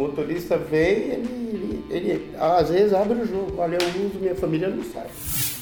[0.00, 4.82] motorista vem, ele, ele, às vezes abre o jogo, olha, eu uso, minha família não
[4.84, 5.10] sabe.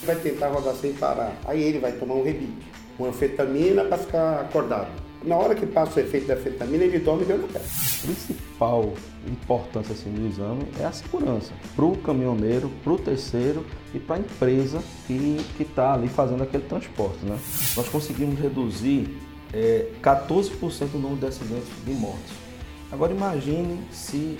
[0.04, 1.36] Vai tentar rodar sem parar.
[1.44, 2.52] Aí ele vai tomar um rebite,
[2.98, 4.88] uma anfetamina para ficar acordado.
[5.24, 7.58] Na hora que passa o efeito da anfetamina, ele dorme e deu na pé.
[7.58, 8.92] A principal
[9.26, 14.16] importância assim, do exame é a segurança para o caminhoneiro, para o terceiro e para
[14.16, 17.24] a empresa que está ali fazendo aquele transporte.
[17.24, 17.36] Né?
[17.76, 19.18] Nós conseguimos reduzir
[19.52, 22.47] é, 14% do número de acidentes de mortes.
[22.90, 24.38] Agora imagine se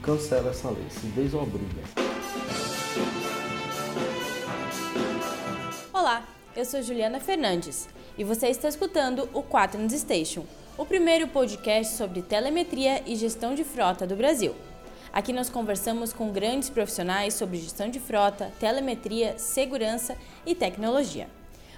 [0.00, 1.82] cancela essa lei, se desobriga.
[5.92, 6.22] Olá,
[6.56, 10.44] eu sou Juliana Fernandes e você está escutando o Quaternos Station,
[10.76, 14.54] o primeiro podcast sobre telemetria e gestão de frota do Brasil.
[15.12, 21.28] Aqui nós conversamos com grandes profissionais sobre gestão de frota, telemetria, segurança e tecnologia.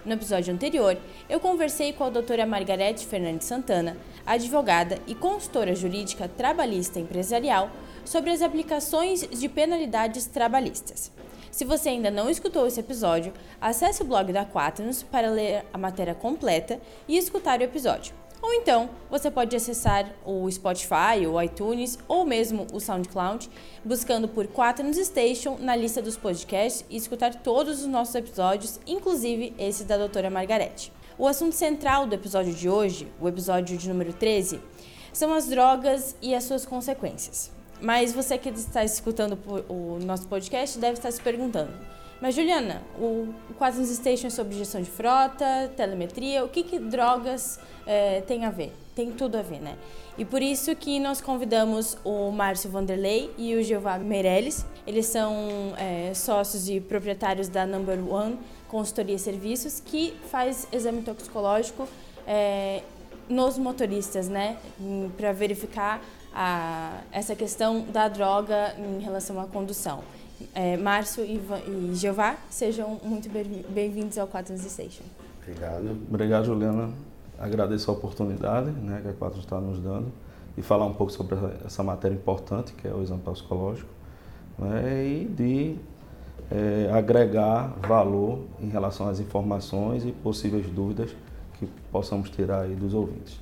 [0.05, 0.97] No episódio anterior,
[1.29, 7.71] eu conversei com a doutora Margarete Fernandes Santana, advogada e consultora jurídica trabalhista empresarial,
[8.05, 11.13] sobre as aplicações de penalidades trabalhistas.
[11.51, 15.77] Se você ainda não escutou esse episódio, acesse o blog da Quaternos para ler a
[15.77, 18.20] matéria completa e escutar o episódio.
[18.43, 23.51] Ou então, você pode acessar o Spotify, o iTunes ou mesmo o SoundCloud,
[23.85, 29.55] buscando por Quaternos Station na lista dos podcasts e escutar todos os nossos episódios, inclusive
[29.59, 30.91] esse da doutora Margarete.
[31.19, 34.59] O assunto central do episódio de hoje, o episódio de número 13,
[35.13, 37.51] são as drogas e as suas consequências.
[37.79, 39.39] Mas você que está escutando
[39.69, 41.73] o nosso podcast deve estar se perguntando:
[42.21, 47.59] mas Juliana, o, Quasins Station é sobre gestão de frota, telemetria, o que, que drogas
[47.87, 48.73] é, tem a ver?
[48.95, 49.77] Tem tudo a ver, né?
[50.19, 54.67] E por isso que nós convidamos o Márcio Vanderlei e o Jeová Meirelles.
[54.87, 61.01] Eles são é, sócios e proprietários da Number One Consultoria e Serviços, que faz exame
[61.03, 61.89] toxicológico
[62.27, 62.83] é,
[63.29, 64.59] nos motoristas, né?
[65.17, 66.03] Para verificar
[66.35, 70.03] a, essa questão da droga em relação à condução.
[70.55, 73.29] É, Márcio e, e Jeová, sejam muito
[73.69, 75.03] bem-vindos ao Quatnos Station.
[75.43, 75.97] Obrigado.
[76.09, 76.91] Obrigado, Juliana.
[77.39, 80.13] Agradeço a oportunidade né, que a Quatnos está nos dando
[80.57, 83.89] e falar um pouco sobre essa matéria importante, que é o exame toxicológico,
[84.59, 85.77] né, e de
[86.51, 91.11] é, agregar valor em relação às informações e possíveis dúvidas
[91.59, 93.39] que possamos tirar aí dos ouvintes.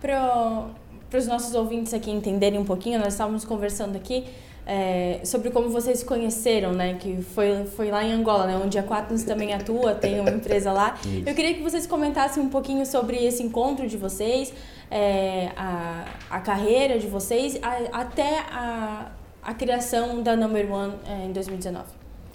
[0.00, 0.68] Para
[1.16, 4.24] os nossos ouvintes aqui entenderem um pouquinho, nós estávamos conversando aqui
[4.66, 6.94] é, sobre como vocês se conheceram, né?
[6.94, 8.60] Que foi, foi lá em Angola, né?
[8.62, 10.98] Onde a Quatnos também atua, tem uma empresa lá.
[11.04, 11.28] Isso.
[11.28, 14.52] Eu queria que vocês comentassem um pouquinho sobre esse encontro de vocês,
[14.90, 21.26] é, a, a carreira de vocês, a, até a, a criação da Number One é,
[21.26, 21.84] em 2019.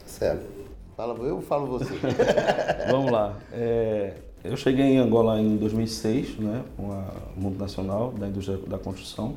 [0.05, 0.45] Certo.
[0.95, 1.93] Fala eu ou falo você?
[2.91, 3.37] Vamos lá.
[3.53, 4.13] É,
[4.43, 6.63] eu cheguei em Angola em 2006, né?
[6.77, 9.35] Com a multinacional da indústria da construção.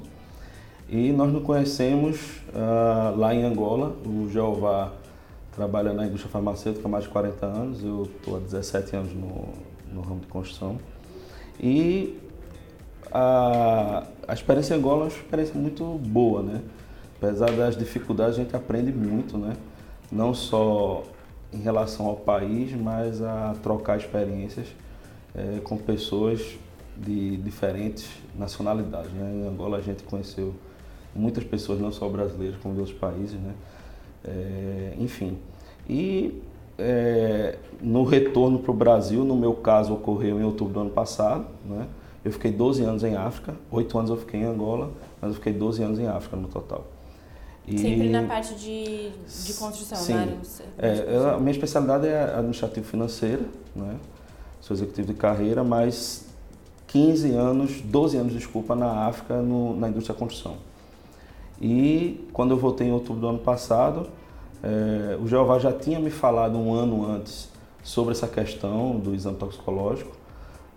[0.92, 3.96] E nós nos conhecemos uh, lá em Angola.
[4.04, 4.92] O Jeová
[5.56, 9.48] trabalha na indústria farmacêutica há mais de 40 anos, eu estou há 17 anos no,
[9.90, 10.78] no ramo de construção.
[11.58, 12.20] E
[13.10, 16.60] a, a experiência em Angola é uma experiência muito boa, né?
[17.16, 19.56] Apesar das dificuldades, a gente aprende muito, né?
[20.10, 21.04] Não só
[21.54, 24.66] em relação ao país, mas a trocar experiências
[25.34, 26.58] é, com pessoas
[26.98, 29.10] de diferentes nacionalidades.
[29.12, 29.42] Né?
[29.42, 30.54] Em Angola a gente conheceu
[31.14, 33.54] muitas pessoas, não só brasileiras, como de outros países, né?
[34.24, 35.38] É, enfim.
[35.88, 36.40] E
[36.78, 41.46] é, no retorno para o Brasil, no meu caso, ocorreu em outubro do ano passado,
[41.64, 41.86] né?
[42.24, 45.52] Eu fiquei 12 anos em África, 8 anos eu fiquei em Angola, mas eu fiquei
[45.52, 46.86] 12 anos em África no total.
[47.66, 47.78] E...
[47.78, 50.14] Sempre na parte de, de construção, Sim.
[50.14, 50.38] né?
[50.78, 53.42] É, a minha especialidade é administrativo financeira,
[53.74, 53.96] né?
[54.60, 56.26] Sou executivo de carreira, mas
[56.88, 60.56] 15 anos, 12 anos, desculpa, na África, no, na indústria da construção.
[61.62, 64.08] E quando eu voltei em outubro do ano passado,
[64.60, 67.48] é, o Jeová já tinha me falado um ano antes
[67.84, 70.10] sobre essa questão do exame toxicológico,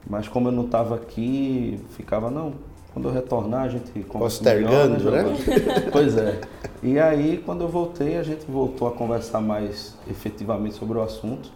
[0.07, 2.53] mas como eu não estava aqui, ficava, não,
[2.93, 5.23] quando eu retornar a gente Postergando, né?
[5.23, 5.89] né?
[5.91, 6.39] pois é.
[6.83, 11.51] E aí, quando eu voltei, a gente voltou a conversar mais efetivamente sobre o assunto.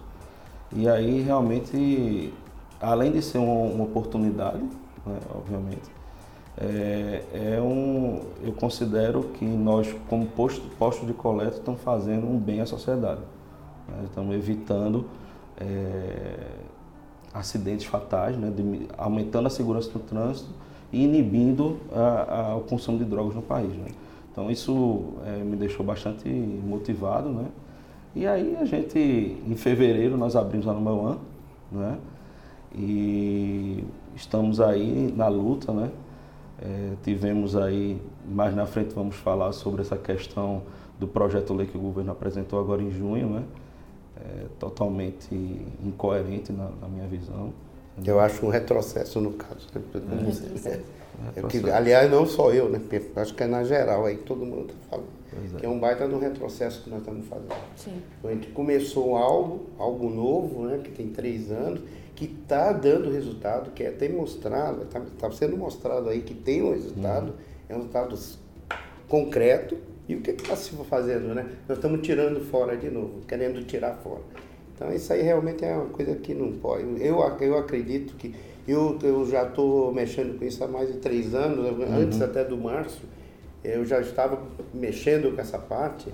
[0.76, 2.34] E aí, realmente,
[2.82, 4.64] além de ser uma, uma oportunidade,
[5.06, 5.99] né, obviamente,
[6.62, 12.38] é, é, um, eu considero que nós, como posto, posto de coleta, estamos fazendo um
[12.38, 13.22] bem à sociedade.
[13.88, 14.04] Né?
[14.04, 15.06] Estamos evitando
[15.58, 16.48] é,
[17.34, 18.52] acidentes fatais, né?
[18.52, 20.50] de, aumentando a segurança do trânsito
[20.92, 23.72] e inibindo a, a, o consumo de drogas no país.
[23.72, 23.88] Né?
[24.30, 27.30] Então isso é, me deixou bastante motivado.
[27.30, 27.46] Né?
[28.14, 31.20] E aí a gente, em fevereiro, nós abrimos a Number One,
[31.72, 31.98] né?
[32.76, 33.82] e
[34.14, 35.90] estamos aí na luta, né?
[36.62, 40.64] É, tivemos aí mais na frente vamos falar sobre essa questão
[41.00, 43.44] do projeto lei que o governo apresentou agora em junho, né?
[44.18, 45.34] É totalmente
[45.82, 47.54] incoerente na, na minha visão.
[48.06, 49.68] Eu acho um retrocesso no caso.
[50.66, 50.80] É.
[51.36, 52.80] É que, aliás, não só eu, né?
[53.16, 55.08] Acho que é na geral aí todo mundo está falando.
[55.56, 55.60] É.
[55.60, 57.54] Que é um baita no retrocesso que nós estamos fazendo.
[57.76, 58.02] Sim.
[58.24, 60.80] A gente começou algo, algo novo, né?
[60.84, 61.82] Que tem três anos,
[62.20, 66.62] que está dando resultado, que é até mostrado, está tá sendo mostrado aí que tem
[66.62, 67.38] um resultado, uhum.
[67.70, 68.20] é um resultado
[69.08, 69.78] concreto.
[70.06, 71.48] E o que está se fazendo, né?
[71.68, 74.24] Nós estamos tirando fora de novo, querendo tirar fora.
[74.76, 76.84] Então isso aí realmente é uma coisa que não pode.
[77.02, 78.36] Eu, eu acredito que
[78.68, 81.86] eu, eu já estou mexendo com isso há mais de três anos, uhum.
[81.96, 83.02] antes até do março,
[83.64, 84.42] eu já estava
[84.74, 86.12] mexendo com essa parte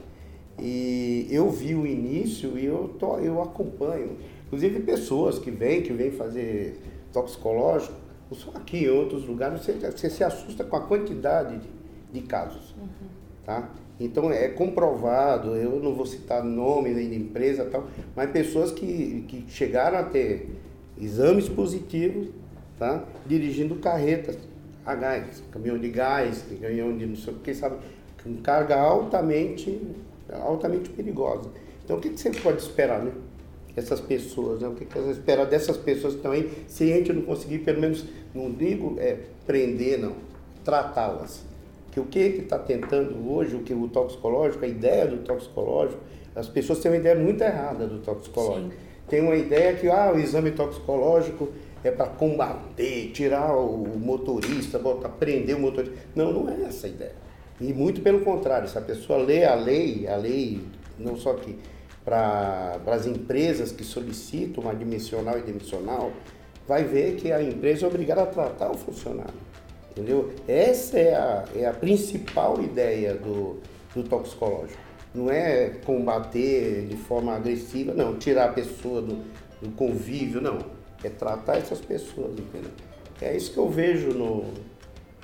[0.59, 4.17] e eu vi o início e eu, tô, eu acompanho.
[4.55, 6.79] Inclusive pessoas que vêm, que vêm fazer
[7.11, 7.93] toxicológico,
[8.31, 11.67] não só aqui em outros lugares, você, você se assusta com a quantidade de,
[12.13, 12.73] de casos.
[12.79, 13.07] Uhum.
[13.45, 13.69] Tá?
[13.99, 17.85] Então é comprovado, eu não vou citar nome nem de empresa tal,
[18.15, 20.49] mas pessoas que, que chegaram a ter
[20.97, 22.29] exames positivos,
[22.79, 23.03] tá?
[23.25, 24.37] dirigindo carretas
[24.85, 27.75] a gás, caminhão de gás, caminhão de não sei o que, sabe?
[28.23, 29.81] Com carga altamente,
[30.31, 31.51] altamente perigosa.
[31.83, 33.11] Então o que, que você pode esperar, né?
[33.75, 34.67] Essas pessoas, né?
[34.67, 38.05] O que, que você espera dessas pessoas também, se a gente não conseguir, pelo menos,
[38.33, 40.15] não digo é, prender, não,
[40.63, 41.43] tratá-las
[41.95, 46.01] que o que está tentando hoje, o que o toxicológico, a ideia do toxicológico,
[46.35, 48.71] as pessoas têm uma ideia muito errada do toxicológico.
[48.71, 48.77] Sim.
[49.07, 51.47] Tem uma ideia que ah, o exame toxicológico
[51.85, 55.95] é para combater, tirar o motorista, botar, prender o motorista.
[56.13, 57.15] Não, não é essa a ideia.
[57.61, 60.59] E muito pelo contrário, se a pessoa lê a lei, a lei
[60.99, 61.57] não só que
[62.05, 66.11] para as empresas que solicitam uma admissional e demissional,
[66.67, 69.33] vai ver que a empresa é obrigada a tratar o funcionário.
[69.91, 70.31] Entendeu?
[70.47, 73.59] Essa é a, é a principal ideia do,
[73.95, 74.79] do toxicológico.
[75.13, 79.23] Não é combater de forma agressiva, não, tirar a pessoa do,
[79.61, 80.59] do convívio, não.
[81.03, 82.71] É tratar essas pessoas, entendeu?
[83.21, 84.43] É isso que eu vejo no.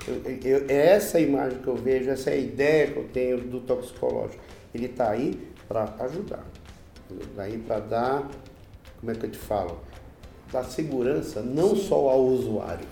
[0.08, 3.38] Eu, eu, é essa imagem que eu vejo, essa é a ideia que eu tenho
[3.38, 4.42] do toxicológico.
[4.74, 5.38] Ele está aí
[5.68, 6.44] para ajudar.
[7.20, 8.28] Está aí para dar,
[9.00, 9.80] como é que eu te falo?
[10.52, 11.88] Dar segurança não Sim.
[11.88, 12.86] só ao usuário,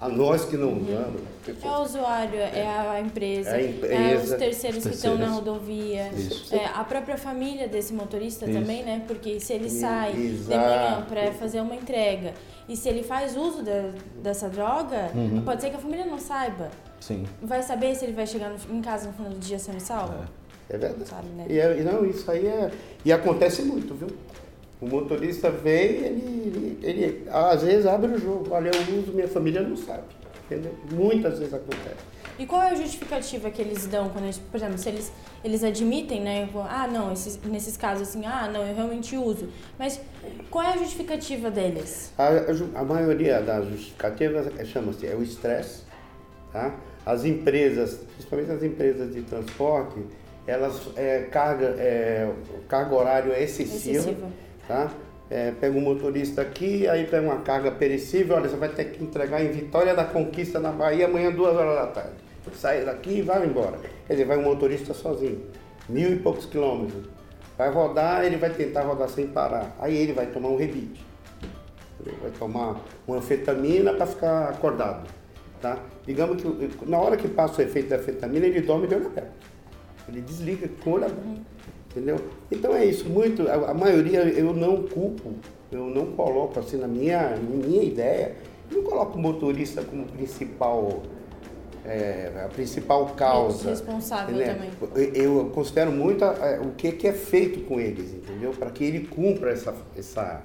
[0.00, 1.22] a nós que não usamos.
[1.62, 5.28] É o usuário, é, a empresa, é, a empresa, é os terceiros que estão na
[5.28, 6.10] rodovia,
[6.50, 8.58] é a própria família desse motorista Isso.
[8.58, 9.02] também, né?
[9.06, 10.50] Porque se ele sai Exato.
[10.50, 12.34] de manhã para fazer uma entrega
[12.68, 13.90] e se ele faz uso de,
[14.22, 15.42] dessa droga, uhum.
[15.42, 16.70] pode ser que a família não saiba.
[17.00, 17.24] Sim.
[17.42, 20.14] Vai saber se ele vai chegar no, em casa no final do dia sendo salvo?
[20.14, 20.39] É,
[20.70, 21.08] é verdade.
[21.08, 21.46] Sabe, né?
[21.48, 22.70] e, é, não, isso aí é.
[23.04, 24.08] E acontece muito, viu?
[24.80, 28.46] O motorista vem, ele, ele, ele às vezes abre o jogo.
[28.50, 30.04] Olha, eu uso, minha família não sabe.
[30.46, 30.74] Entendeu?
[30.90, 32.10] Muitas vezes acontece.
[32.40, 35.12] E qual é a justificativa que eles dão quando eles, por exemplo, se eles,
[35.44, 36.48] eles admitem, né?
[36.70, 39.50] Ah, não, esses, nesses casos assim, ah, não, eu realmente uso.
[39.78, 40.00] Mas
[40.50, 42.10] qual é a justificativa deles?
[42.16, 45.82] A, a, a maioria das justificativas é, chama-se é o estresse,
[46.50, 46.74] tá?
[47.04, 50.00] As empresas, principalmente as empresas de transporte,
[50.50, 52.28] elas é, carga, é,
[52.68, 53.98] carga horário é excessiva.
[53.98, 54.26] excessiva
[54.66, 54.90] tá?
[55.30, 59.02] É, pega um motorista aqui, aí pega uma carga perecível, olha, você vai ter que
[59.02, 62.16] entregar em Vitória da Conquista, na Bahia, amanhã, duas horas da tarde.
[62.54, 63.78] Sai daqui e vai embora.
[64.06, 65.40] Quer dizer, vai um motorista sozinho,
[65.88, 67.04] mil e poucos quilômetros.
[67.56, 69.76] Vai rodar, ele vai tentar rodar sem parar.
[69.78, 71.04] Aí ele vai tomar um rebite.
[72.04, 75.08] Ele vai tomar uma anfetamina para ficar acordado.
[75.60, 75.78] Tá?
[76.06, 79.30] Digamos que na hora que passa o efeito da anfetamina, ele dorme de olho aberto.
[80.10, 81.40] Ele desliga aberto.
[81.90, 82.16] Entendeu?
[82.50, 85.32] Então é isso, muito, a, a, maioria eu não culpo,
[85.72, 88.36] eu não coloco assim na minha, minha ideia,
[88.70, 91.02] eu não coloco o motorista como principal,
[91.84, 93.70] é, a principal causa.
[93.70, 94.70] Responsável também.
[95.12, 98.52] Eu considero muito a, o que, que é feito com eles, entendeu?
[98.52, 100.42] Para que ele cumpra essa, essa,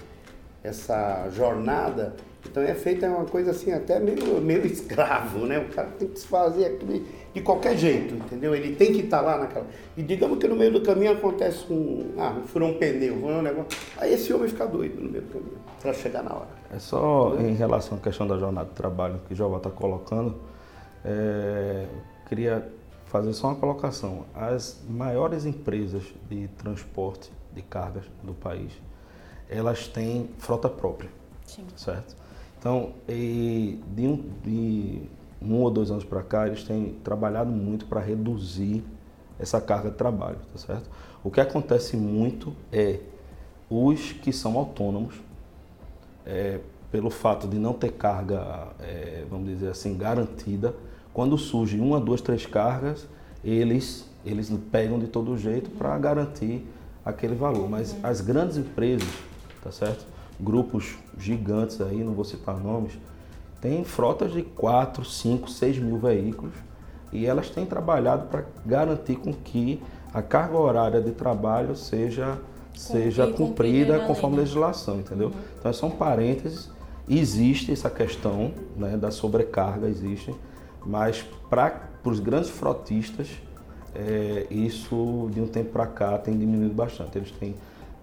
[0.64, 2.16] essa jornada
[2.50, 5.60] então é feita uma coisa assim, até meio, meio escravo, né?
[5.60, 7.06] O cara tem que se fazer aquilo
[7.36, 8.56] de qualquer jeito, entendeu?
[8.56, 9.68] Ele tem que estar tá lá naquela.
[9.98, 12.14] E digamos que no meio do caminho acontece um.
[12.18, 13.78] Ah, furou um pneu, um negócio.
[13.98, 16.48] Aí esse homem fica doido no meio do caminho, para chegar na hora.
[16.74, 17.52] É só entendeu?
[17.52, 20.34] em relação à questão da jornada de trabalho que o Jová está colocando,
[21.04, 21.88] é,
[22.30, 22.72] queria
[23.08, 24.26] fazer só uma colocação.
[24.34, 28.72] As maiores empresas de transporte de cargas do país,
[29.50, 31.10] elas têm frota própria.
[31.46, 31.66] Sim.
[31.76, 32.16] Certo?
[32.58, 35.02] Então, de um, de
[35.42, 38.84] um ou dois anos para cá, eles têm trabalhado muito para reduzir
[39.38, 40.90] essa carga de trabalho, tá certo?
[41.24, 43.00] O que acontece muito é
[43.70, 45.16] os que são autônomos,
[46.26, 46.60] é,
[46.92, 50.74] pelo fato de não ter carga, é, vamos dizer assim, garantida,
[51.14, 53.08] quando surge uma, duas, três cargas,
[53.44, 56.66] eles, eles pegam de todo jeito para garantir
[57.04, 57.70] aquele valor.
[57.70, 59.08] Mas as grandes empresas,
[59.64, 60.06] tá certo?
[60.40, 62.94] Grupos gigantes aí, não vou citar nomes,
[63.66, 66.54] têm frotas de 4, 5, 6 mil veículos
[67.12, 69.82] e elas têm trabalhado para garantir com que
[70.14, 72.38] a carga horária de trabalho seja,
[72.76, 75.30] seja cumprida conforme a legislação, entendeu?
[75.30, 75.34] Uhum.
[75.60, 76.70] Então, são parênteses.
[77.10, 80.34] Existe essa questão né, da sobrecarga, existe,
[80.86, 83.30] mas para os grandes frotistas,
[83.96, 87.18] é, isso de um tempo para cá tem diminuído bastante.
[87.18, 87.56] Eles têm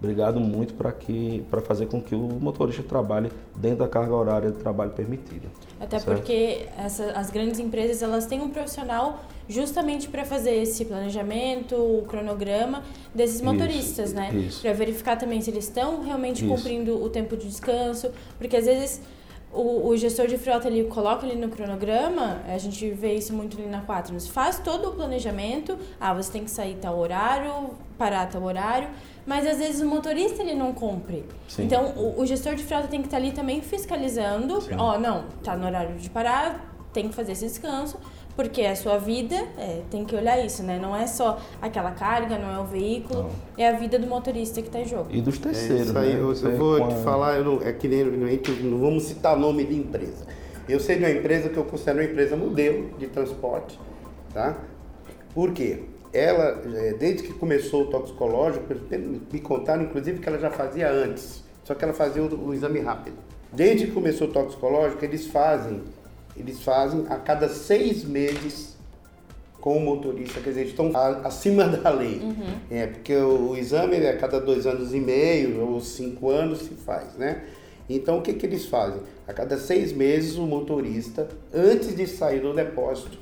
[0.03, 4.51] brigado muito para que para fazer com que o motorista trabalhe dentro da carga horária
[4.51, 5.47] de trabalho permitida.
[5.79, 6.17] Até certo?
[6.17, 12.03] porque essa, as grandes empresas elas têm um profissional justamente para fazer esse planejamento, o
[12.07, 12.83] cronograma
[13.15, 14.49] desses motoristas, isso, né?
[14.61, 16.53] Para verificar também se eles estão realmente isso.
[16.53, 19.01] cumprindo o tempo de descanso, porque às vezes
[19.53, 23.57] o, o, gestor de frota ele coloca ali no cronograma, a gente vê isso muito
[23.57, 28.27] ali na Quaternos, faz todo o planejamento, ah, você tem que sair tal horário, parar
[28.27, 28.89] tal horário,
[29.25, 31.25] mas às vezes o motorista ele não cumpre.
[31.47, 31.63] Sim.
[31.63, 35.25] Então o, o, gestor de frota tem que estar ali também fiscalizando, ó, oh, não,
[35.43, 37.97] tá no horário de parar, tem que fazer esse descanso,
[38.35, 40.79] porque a sua vida, é, tem que olhar isso, né?
[40.79, 43.29] Não é só aquela carga, não é o veículo, não.
[43.57, 45.07] é a vida do motorista que está em jogo.
[45.11, 46.19] E dos terceiros, é isso aí, né?
[46.19, 49.75] Eu, eu vou te falar, eu não, é que nem, não vamos citar nome de
[49.75, 50.25] empresa.
[50.67, 53.79] Eu sei de uma empresa que eu considero uma empresa modelo de transporte,
[54.33, 54.57] tá?
[55.33, 55.83] Por quê?
[56.13, 58.65] Ela, é, desde que começou o toxicológico,
[59.31, 62.79] me contaram inclusive que ela já fazia antes, só que ela fazia o, o exame
[62.79, 63.17] rápido.
[63.51, 65.81] Desde que começou o toxicológico, eles fazem
[66.35, 68.73] eles fazem a cada seis meses
[69.61, 70.91] com o motorista, quer dizer, estão
[71.23, 72.19] acima da lei.
[72.19, 72.55] Uhum.
[72.69, 76.59] É, porque o, o, exame é a cada dois anos e meio ou cinco anos
[76.59, 77.43] se faz, né?
[77.89, 79.01] Então o que, que eles fazem?
[79.27, 83.17] A cada seis meses o motorista, antes de sair do depósito,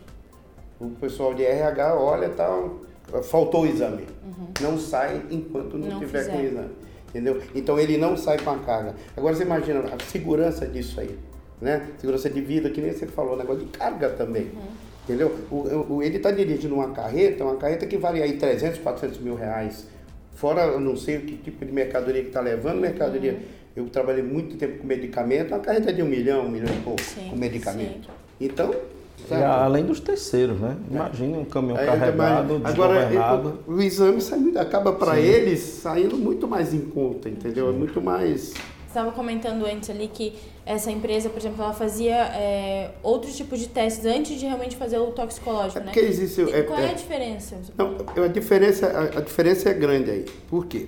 [0.82, 2.80] o pessoal de RH olha tal,
[3.24, 4.08] faltou o exame.
[4.24, 4.48] Uhum.
[4.62, 6.32] Não sai enquanto não, não tiver fizer.
[6.32, 6.70] com o exame.
[7.10, 7.42] Entendeu?
[7.54, 8.96] Então ele não sai com a carga.
[9.16, 11.18] Agora você imagina a segurança disso aí
[11.62, 11.88] né?
[12.00, 14.44] Segurança de vida, que nem você falou, negócio de carga também.
[14.46, 14.62] Uhum.
[15.04, 15.36] Entendeu?
[15.52, 19.36] O, o, ele está dirigindo uma carreta, uma carreta que vale aí 300, 400 mil
[19.36, 19.88] reais.
[20.34, 23.34] Fora, eu não sei o que tipo de mercadoria que está levando, mercadoria.
[23.34, 23.62] Uhum.
[23.74, 27.02] Eu trabalhei muito tempo com medicamento, uma carreta de um milhão, um milhão e pouco
[27.02, 28.06] sim, com medicamento.
[28.06, 28.12] Sim.
[28.42, 28.76] Então,
[29.28, 29.44] Sabe?
[29.44, 30.78] além dos terceiros, né?
[30.90, 33.10] Imagina um caminhão Aí, carregado, Agora,
[33.68, 37.70] o, o exame sai, acaba para eles saindo muito mais em conta, entendeu?
[37.70, 38.54] É muito mais
[38.92, 40.34] estava comentando antes ali que
[40.66, 45.00] essa empresa, por exemplo, ela fazia é, outros tipos de testes antes de realmente fazer
[45.00, 45.92] o toxicológico, é né?
[45.96, 47.58] existe, e, é, qual é, a diferença?
[47.78, 50.26] Não, a diferença, a, a, diferença é grande aí.
[50.50, 50.88] Por quê?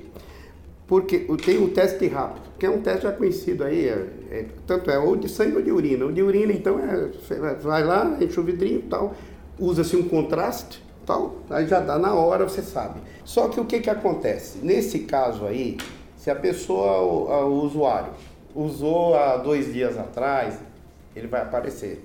[0.93, 4.91] Porque tem o teste rápido, que é um teste já conhecido aí, é, é, tanto
[4.91, 6.05] é ou de sangue ou de urina.
[6.05, 9.15] O de urina, então, é, vai lá, enche o vidrinho e tal,
[9.57, 13.01] usa-se um contraste, tal, aí já dá na hora, você sabe.
[13.25, 14.59] Só que o que, que acontece?
[14.62, 15.77] Nesse caso aí,
[16.15, 18.13] se a pessoa, o, o usuário,
[18.53, 20.59] usou há dois dias atrás,
[21.15, 22.03] ele vai aparecer.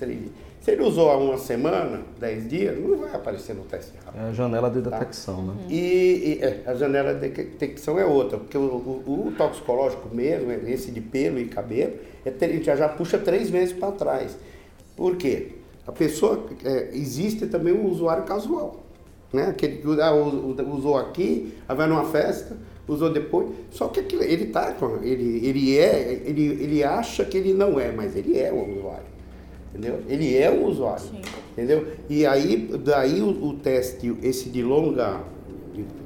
[0.60, 4.20] Se ele usou há uma semana, dez dias, não vai aparecer no teste rápido.
[4.20, 4.90] É a janela de tá?
[4.90, 5.42] detecção, tá?
[5.42, 5.54] né?
[5.68, 10.50] E, e é, a janela de detecção é outra, porque o, o, o, toxicológico mesmo,
[10.68, 14.36] esse de pelo e cabelo, é, a gente já puxa três meses para trás.
[14.96, 15.52] Por quê?
[15.86, 18.84] A pessoa, é, existe também um usuário casual,
[19.32, 19.46] né?
[19.46, 23.48] Aquele que ah, usou aqui, vai numa festa, usou depois.
[23.70, 27.92] Só que aquilo, ele tá ele, ele é, ele, ele acha que ele não é,
[27.92, 29.17] mas ele é um usuário.
[29.70, 30.02] Entendeu?
[30.08, 31.04] Ele é um usuário.
[31.04, 31.20] Sim.
[31.52, 31.86] Entendeu?
[32.08, 35.20] E aí, daí o, o, teste, esse de longa,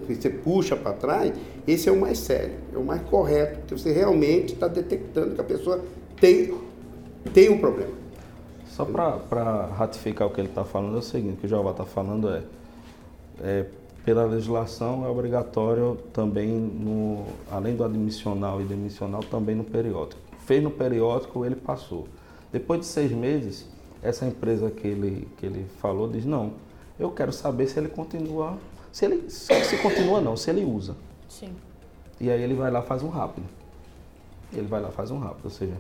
[0.07, 1.33] que você puxa para trás,
[1.67, 5.41] esse é o mais sério, é o mais correto, porque você realmente está detectando que
[5.41, 5.85] a pessoa
[6.21, 6.55] tem,
[7.33, 7.93] tem um problema.
[8.67, 11.73] Só para ratificar o que ele está falando, é o seguinte, o que o Jeová
[11.73, 12.43] está falando é,
[13.43, 13.67] é
[14.05, 20.21] pela legislação é obrigatório também, no, além do admissional e demissional, também no periódico.
[20.45, 22.09] Fez no periódico, ele passou.
[22.53, 23.67] Depois de seis meses,
[24.03, 26.53] essa empresa que ele, que ele falou diz, não,
[26.99, 28.59] eu quero saber se ele continua,
[28.93, 30.95] se ele se, continua não, se ele usa.
[31.29, 31.55] Sim.
[32.21, 33.47] E aí ele vai lá faz um rápido.
[34.53, 35.73] Ele vai lá faz um rápido, ou seja,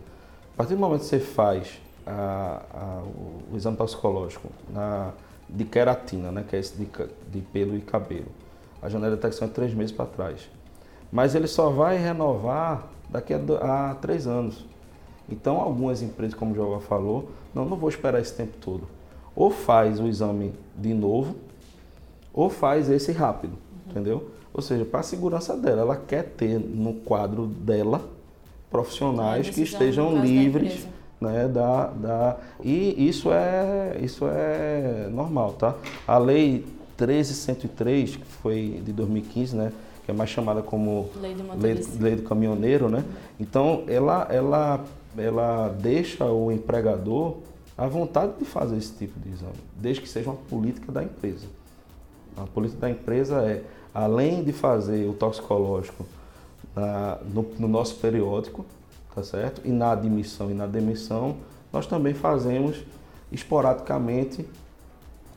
[0.54, 5.12] a partir do momento que você faz a, a, o, o exame toxicológico na
[5.48, 6.88] de queratina, né, que é esse de,
[7.30, 8.28] de pelo e cabelo.
[8.80, 10.48] A janela de detecção é três meses para trás.
[11.10, 14.64] Mas ele só vai renovar daqui a, a três anos.
[15.28, 18.82] Então, algumas empresas, como o João falou, não, não vou esperar esse tempo todo.
[19.34, 21.36] Ou faz o exame de novo,
[22.32, 23.90] ou faz esse rápido, uhum.
[23.90, 24.30] entendeu?
[24.52, 28.02] Ou seja, para a segurança dela, ela quer ter no quadro dela
[28.70, 30.86] profissionais que estejam livres
[31.20, 35.76] né, da, da, e isso é, isso é normal, tá?
[36.06, 36.64] A lei
[36.96, 39.72] 13103, que foi de 2015, né,
[40.04, 43.04] que é mais chamada como Lei do lei, lei do caminhoneiro, né?
[43.38, 44.84] Então, ela, ela,
[45.16, 47.36] ela deixa o empregador
[47.76, 51.46] à vontade de fazer esse tipo de exame, desde que seja uma política da empresa.
[52.36, 53.62] A política da empresa é,
[53.94, 56.04] além de fazer o toxicológico
[56.74, 58.64] na- no, no nosso periódico,
[59.14, 59.60] tá certo?
[59.64, 61.36] E na admissão e na demissão,
[61.72, 62.82] nós também fazemos
[63.30, 64.46] esporadicamente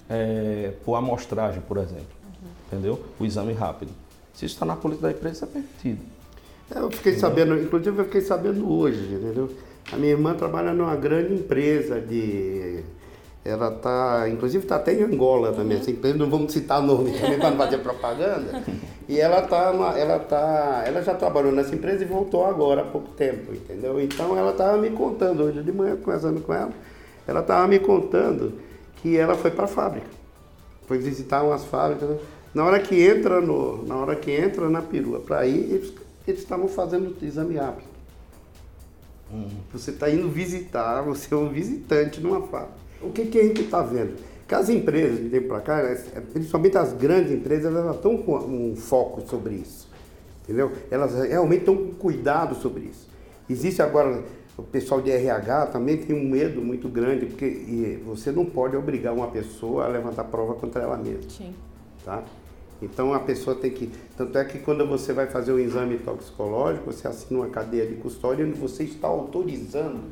[0.09, 2.05] é, por amostragem, por exemplo.
[2.67, 3.03] Entendeu?
[3.19, 3.91] O exame rápido.
[4.33, 6.01] Se isso está na política da empresa, isso é permitido.
[6.73, 9.49] É, Eu fiquei sabendo, inclusive eu fiquei sabendo hoje, entendeu?
[9.91, 12.83] A minha irmã trabalha numa grande empresa de.
[13.43, 17.37] Ela tá, inclusive está até em Angola também, essa empresa, não vamos citar nome também
[17.37, 18.63] para não fazer propaganda.
[19.07, 23.09] E ela tá, ela tá, ela já trabalhou nessa empresa e voltou agora há pouco
[23.09, 24.01] tempo, entendeu?
[24.01, 26.71] Então ela estava me contando hoje de manhã, conversando com ela,
[27.27, 28.53] ela estava me contando
[28.95, 30.07] que ela foi para a fábrica.
[30.87, 32.09] Foi visitar umas fábricas.
[32.09, 32.17] né?
[32.51, 35.93] Na hora que entra no, na hora que entra na perua para ir,
[36.27, 37.87] eles estavam fazendo exame rápido.
[39.73, 42.73] Você está indo visitar, você é um visitante numa fábrica.
[43.01, 44.15] O que, que a gente está vendo?
[44.47, 48.35] Que as empresas de tempo para cá, elas- principalmente as grandes empresas, elas estão com
[48.37, 49.87] um foco sobre isso.
[50.43, 50.71] Entendeu?
[50.91, 53.09] Elas realmente estão com cuidado sobre isso.
[53.49, 54.23] Existe agora,
[54.57, 58.75] o pessoal de RH também tem um medo muito grande, porque e você não pode
[58.77, 61.53] obrigar uma pessoa a levantar prova contra ela mesma Sim.
[62.05, 62.23] tá?
[62.81, 63.89] Então a pessoa tem que.
[64.17, 67.95] Tanto é que quando você vai fazer um exame toxicológico, você assina uma cadeia de
[67.95, 70.03] custódia onde você está autorizando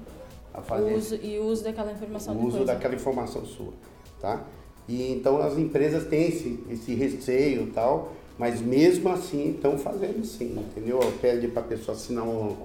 [0.53, 2.65] a fazer O uso, e o uso daquela informação o uso né?
[2.65, 3.73] daquela informação sua,
[4.21, 4.45] tá?
[4.87, 10.23] E então as empresas têm esse, esse receio e tal, mas mesmo assim estão fazendo
[10.25, 10.99] sim, entendeu?
[11.21, 12.55] Pede para a pessoa assinar uma,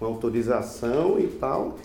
[0.00, 1.76] uma autorização e tal,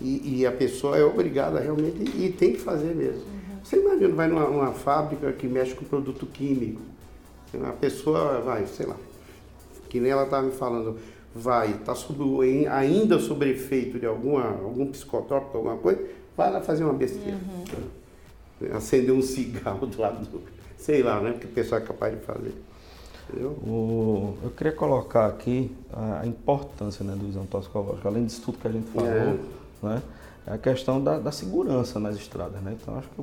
[0.00, 3.22] e, e a pessoa é obrigada realmente, e tem que fazer mesmo.
[3.62, 6.80] Você imagina, vai numa fábrica que mexe com produto químico,
[7.56, 8.96] a pessoa vai, sei lá,
[9.88, 10.96] que nem ela estava me falando,
[11.34, 11.94] vai, está
[12.70, 16.00] ainda sob efeito de alguma, algum psicotrópico, alguma coisa,
[16.36, 17.38] vai lá fazer uma besteira.
[18.74, 20.42] Acender um cigarro do lado do.
[20.76, 21.32] Sei lá, né?
[21.38, 22.52] Que o pessoal é capaz de fazer.
[23.64, 28.66] O- eu queria colocar aqui a, importância né, do exame toxicológico, além disso tudo que
[28.66, 29.38] a gente falou, É.
[29.82, 30.02] né,
[30.46, 32.60] é a questão da, da segurança nas estradas.
[32.60, 32.76] Né?
[32.80, 33.22] Então, acho que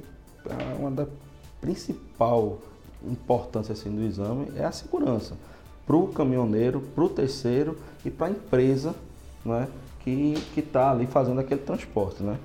[0.50, 1.06] é uma da
[1.60, 2.58] principal
[3.10, 5.36] importância assim, do exame é a segurança
[5.86, 8.94] para o caminhoneiro, para o terceiro e para a empresa
[9.46, 9.68] né,
[10.04, 12.22] que está ali fazendo aquele transporte.
[12.22, 12.38] Né?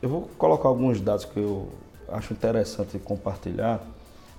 [0.00, 1.68] Eu vou colocar alguns dados que eu
[2.08, 3.80] acho interessante compartilhar,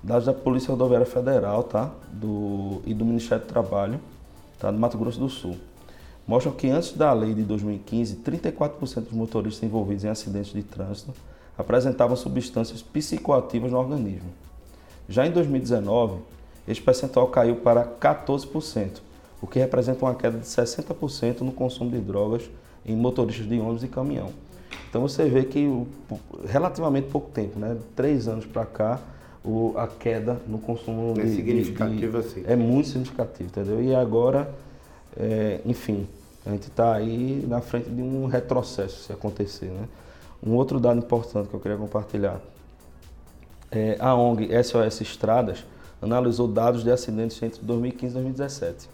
[0.02, 1.90] dados da Polícia Rodoviária Federal tá?
[2.10, 4.00] do, e do Ministério do Trabalho
[4.58, 4.70] tá?
[4.70, 5.56] do Mato Grosso do Sul.
[6.26, 11.12] Mostram que antes da lei de 2015, 34% dos motoristas envolvidos em acidentes de trânsito
[11.58, 14.30] apresentavam substâncias psicoativas no organismo.
[15.10, 16.18] Já em 2019,
[16.68, 19.00] este percentual caiu para 14%,
[19.42, 22.48] o que representa uma queda de 60% no consumo de drogas
[22.86, 24.28] em motoristas de ônibus e caminhão.
[24.88, 25.68] Então você vê que
[26.48, 29.00] relativamente pouco tempo, né, de três anos para cá,
[29.44, 32.44] o- a queda no consumo É de- significativo, de- assim.
[32.46, 33.82] É muito significativo, entendeu?
[33.82, 34.48] E agora,
[35.16, 36.06] é, enfim,
[36.46, 39.88] a gente está aí na frente de um retrocesso se acontecer, né?
[40.44, 42.40] Um outro dado importante que eu queria compartilhar
[43.70, 45.64] é, a ONG SOS Estradas
[46.02, 48.88] analisou dados de acidentes entre 2015 e 2017.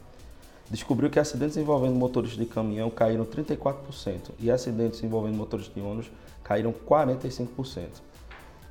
[0.68, 6.10] Descobriu que acidentes envolvendo motoristas de caminhão caíram 34% e acidentes envolvendo motoristas de ônibus
[6.42, 7.86] caíram 45%.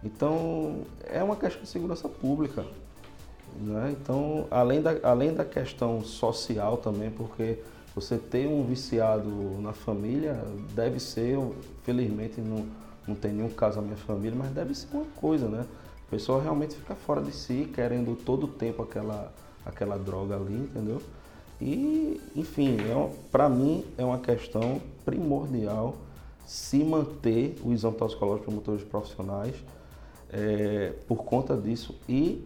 [0.03, 2.65] Então, é uma questão de segurança pública.
[3.59, 3.95] Né?
[3.99, 7.59] Então, além da, além da questão social também, porque
[7.95, 9.29] você ter um viciado
[9.61, 10.37] na família
[10.75, 11.39] deve ser,
[11.83, 12.65] felizmente não,
[13.07, 15.65] não tem nenhum caso na minha família, mas deve ser uma coisa, né?
[16.07, 19.33] A pessoa realmente fica fora de si, querendo todo o tempo aquela,
[19.65, 21.01] aquela droga ali, entendeu?
[21.59, 25.95] E, enfim, é, para mim é uma questão primordial
[26.45, 29.55] se manter o exame toxicológico para motores profissionais
[30.31, 32.43] é, por conta disso e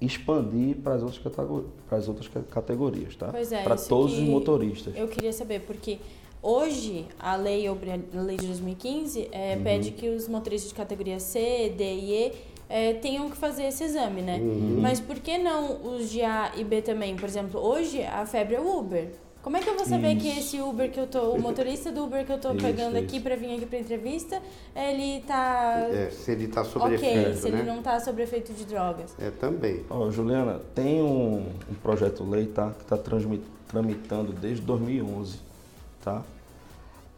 [0.00, 3.28] expandir para as outras, categor- para as outras ca- categorias, tá?
[3.30, 4.94] Pois é, para todos os motoristas.
[4.96, 5.98] Eu queria saber, porque
[6.42, 7.72] hoje a lei, a
[8.20, 9.62] lei de 2015 é, Uhum.
[9.62, 12.32] pede que os motoristas de categoria C, D e E
[12.70, 14.36] é, tenham que fazer esse exame, né?
[14.36, 14.78] Uhum.
[14.80, 17.16] Mas por que não os de A e B também?
[17.16, 19.08] Por exemplo, hoje a febre é o Uber.
[19.42, 20.38] Como é que eu vou saber que Isso.
[20.38, 23.04] esse Uber que eu tô, o motorista do Uber que eu tô Isso, pegando isso.
[23.06, 24.40] aqui pra vir aqui pra entrevista,
[24.76, 27.60] ele tá É, se ele está sob ok, efeito, se né?
[27.60, 29.16] ele não tá sob efeito de drogas?
[29.18, 29.82] É também.
[29.88, 32.98] Ó, Juliana, tem um, um projeto lei tá, que está
[33.66, 35.38] tramitando desde 2011,
[36.04, 36.22] tá?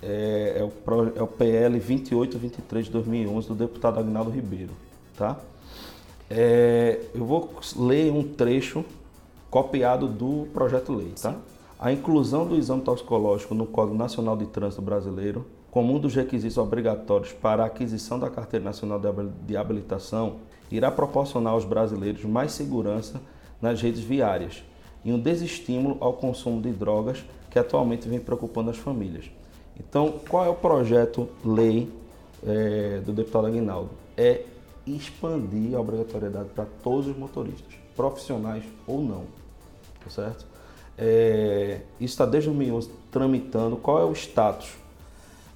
[0.03, 0.73] é, é, o,
[1.17, 4.73] é o PL 2823 de 2011 do deputado Agnaldo Ribeiro,
[5.17, 5.39] tá?
[6.31, 8.85] É, eu vou ler um trecho
[9.51, 11.37] copiado do projeto lei, tá?
[11.79, 16.57] A inclusão do exame toxicológico no Código Nacional de Trânsito Brasileiro, como um dos requisitos
[16.57, 19.01] obrigatórios para a aquisição da Carteira Nacional
[19.45, 20.37] de Habilitação,
[20.71, 23.21] irá proporcionar aos brasileiros mais segurança
[23.61, 24.63] nas redes viárias
[25.05, 29.31] e um desestímulo ao consumo de drogas que atualmente vem preocupando as famílias.
[29.79, 31.93] Então, qual é o projeto lei
[32.47, 33.91] é, do deputado Aguinaldo?
[34.17, 34.43] É
[34.87, 39.25] expandir a obrigatoriedade para todos os motoristas, profissionais ou não,
[40.03, 40.47] tá certo?
[40.97, 43.77] É, isso está desde 2011 tramitando.
[43.77, 44.75] Qual é o status?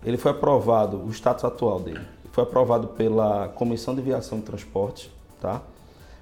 [0.04, 5.10] Ele foi aprovado, o status atual dele, foi aprovado pela Comissão de Viação e Transportes,
[5.40, 5.62] tá?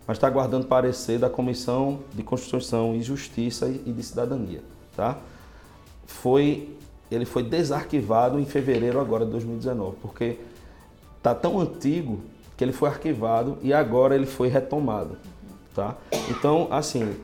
[0.06, 4.62] Mas está aguardando parecer da Comissão de Constituição e Justiça e de Cidadania,
[4.96, 5.18] tá?
[6.06, 6.76] Foi,
[7.10, 10.38] ele foi desarquivado em fevereiro agora de 2019, porque
[11.18, 12.20] está tão antigo
[12.56, 15.16] que ele foi arquivado e agora ele foi retomado,
[15.74, 15.96] tá?
[16.28, 17.16] Então, assim,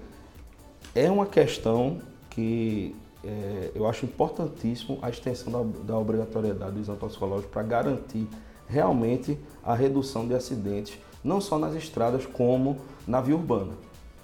[0.95, 6.99] é uma questão que é, eu acho importantíssimo a extensão da, da obrigatoriedade do exame
[6.99, 8.27] toxicológico para garantir
[8.67, 13.73] realmente a redução de acidentes, não só nas estradas, como na via urbana,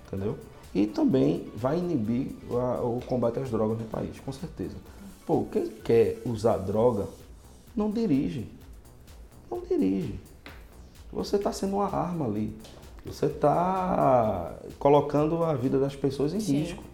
[0.07, 0.39] entendeu?
[0.75, 4.77] E também vai inibir a, o combate às drogas no país, com certeza.
[5.27, 7.07] Pô, quem quer usar droga,
[7.75, 8.47] não dirige.
[9.51, 10.19] Não dirige.
[11.17, 12.55] Você está sendo uma arma ali.
[13.07, 16.59] Você está colocando a vida das pessoas em Sim.
[16.59, 16.85] risco.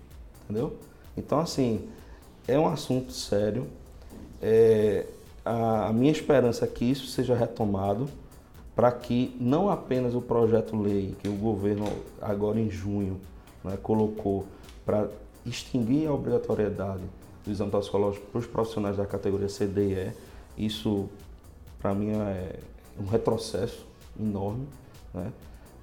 [0.44, 0.76] Entendeu?
[1.16, 1.88] Então, assim,
[2.46, 3.66] é um assunto sério.
[4.40, 5.06] É,
[5.44, 8.08] a, a, minha esperança é que isso seja retomado
[8.76, 11.86] para que não apenas o projeto-lei que o governo,
[12.20, 13.20] agora em junho,
[13.64, 14.46] né, colocou
[14.86, 15.08] para
[15.44, 17.02] extinguir a obrigatoriedade
[17.44, 21.08] do exame toxicológico para os profissionais da categoria C, D e E, isso,
[21.80, 22.60] para mim, é
[23.00, 24.66] um retrocesso enorme.
[25.12, 25.32] Né?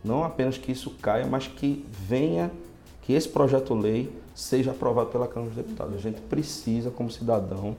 [0.03, 2.51] Não apenas que isso caia, mas que venha,
[3.01, 5.95] que esse projeto-lei seja aprovado pela Câmara dos Deputados.
[5.95, 7.75] A gente precisa, como cidadão,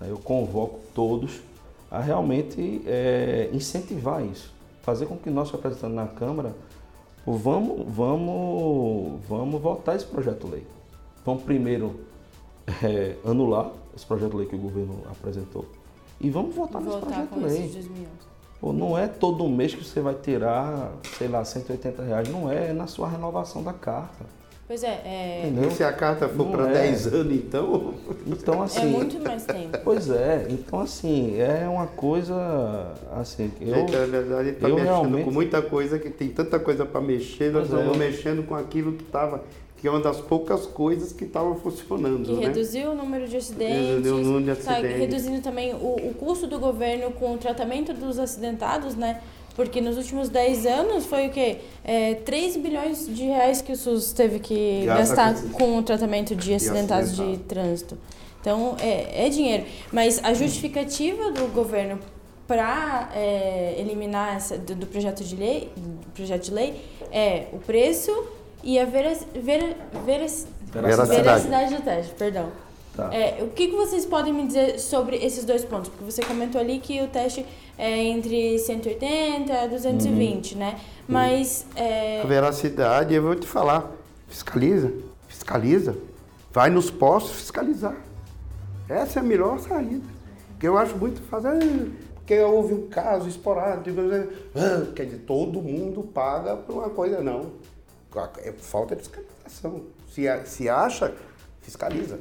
[0.00, 1.40] né, eu convoco todos
[1.90, 4.52] a realmente é, incentivar isso,
[4.82, 6.54] fazer com que nós representantes na Câmara
[7.26, 10.66] vamos, vamos, vamos votar esse projeto-lei.
[11.24, 12.00] Vamos primeiro
[12.82, 15.64] é, anular esse projeto-lei que o governo apresentou
[16.20, 17.70] e vamos votar nesse projeto-lei.
[18.60, 22.28] Pô, não é todo mês que você vai tirar, sei lá, 180 reais.
[22.28, 24.24] Não é, é na sua renovação da carta.
[24.66, 25.70] Pois é, é...
[25.72, 26.72] Se a carta for para é.
[26.88, 27.94] 10 anos, então.
[28.26, 28.80] Então, é assim.
[28.80, 29.78] É muito mais tempo.
[29.84, 32.94] Pois é, então, assim, é uma coisa.
[33.12, 33.74] Assim, eu.
[33.74, 35.24] Gente, na verdade, está mexendo realmente...
[35.24, 38.92] com muita coisa, que tem tanta coisa para mexer, nós estamos é, mexendo com aquilo
[38.92, 39.42] que estava
[39.84, 42.24] que é uma das poucas coisas que estava funcionando.
[42.24, 42.46] Que né?
[42.46, 43.86] reduziu o número de acidentes.
[43.90, 44.92] Reduziu o número de acidentes.
[44.92, 49.20] Tá reduzindo também o, o custo do governo com o tratamento dos acidentados, né?
[49.54, 51.58] Porque nos últimos 10 anos foi o quê?
[51.84, 56.54] É, 3 bilhões de reais que o SUS teve que gastar com, o tratamento de
[56.54, 57.98] acidentados de trânsito.
[58.40, 59.66] Então, é, é dinheiro.
[59.92, 61.98] Mas a justificativa do governo
[62.46, 65.70] para é, eliminar essa, do, do, projeto de lei,
[66.14, 68.10] projeto de lei é o preço
[68.64, 69.36] e a veracidade.
[71.06, 72.50] veracidade do teste, perdão.
[72.96, 73.12] Tá.
[73.12, 75.88] É, o que, que vocês podem me dizer sobre esses dois pontos?
[75.88, 77.44] Porque você comentou ali que o teste
[77.76, 80.60] é entre 180 e 220, uhum.
[80.60, 80.80] né?
[81.08, 81.66] Mas.
[81.74, 82.22] É...
[82.22, 83.90] A veracidade, eu vou te falar,
[84.28, 84.92] fiscaliza,
[85.26, 85.96] fiscaliza.
[86.52, 87.96] Vai nos postos fiscalizar.
[88.88, 90.06] Essa é a melhor saída.
[90.60, 91.90] Que eu acho muito fazer.
[92.14, 94.00] Porque houve um caso esporádico,
[94.54, 97.50] ah, quer dizer, todo mundo paga por uma coisa, não.
[98.42, 99.82] É falta de fiscalização.
[100.10, 101.14] Se, se acha,
[101.60, 102.18] fiscaliza.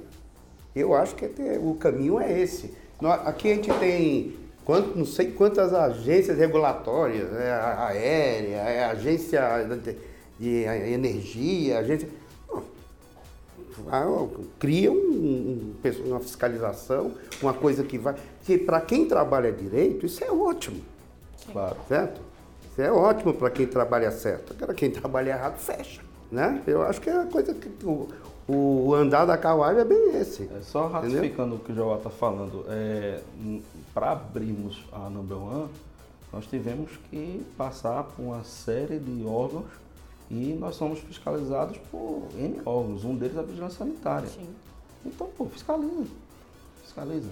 [0.75, 2.73] Eu acho que é o caminho é esse.
[3.25, 8.91] Aqui a gente tem quanto, não sei quantas agências regulatórias, é a aérea, é a
[8.91, 9.41] agência
[10.39, 12.09] de energia, agência.
[14.59, 15.73] Cria um,
[16.05, 18.15] uma fiscalização, uma coisa que vai.
[18.43, 20.81] Que para quem trabalha direito, isso é ótimo.
[21.51, 21.75] Claro.
[21.87, 22.21] Certo?
[22.73, 24.53] Isso é ótimo para quem trabalha certo.
[24.53, 26.01] Agora, quem trabalha errado, fecha.
[26.31, 26.63] Né?
[26.65, 28.09] Eu acho que é a coisa que o,
[28.47, 30.49] o andar da carruagem é bem esse.
[30.51, 31.55] É, só ratificando entendeu?
[31.55, 33.21] o que o João está falando, é,
[33.93, 35.69] para abrirmos a Number One,
[36.31, 39.67] nós tivemos que passar por uma série de órgãos
[40.31, 44.27] e nós somos fiscalizados por N órgãos, um deles é a vigilância sanitária.
[44.27, 44.49] Sim.
[45.05, 46.09] Então, pô, fiscaliza.
[46.81, 47.29] Fiscaliza.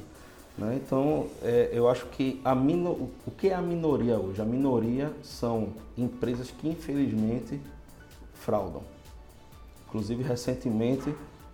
[0.57, 0.79] Né?
[0.83, 4.41] Então, é, eu acho que a o que é a minoria hoje?
[4.41, 7.59] A minoria são empresas que infelizmente
[8.33, 8.83] fraudam.
[9.87, 11.13] Inclusive, recentemente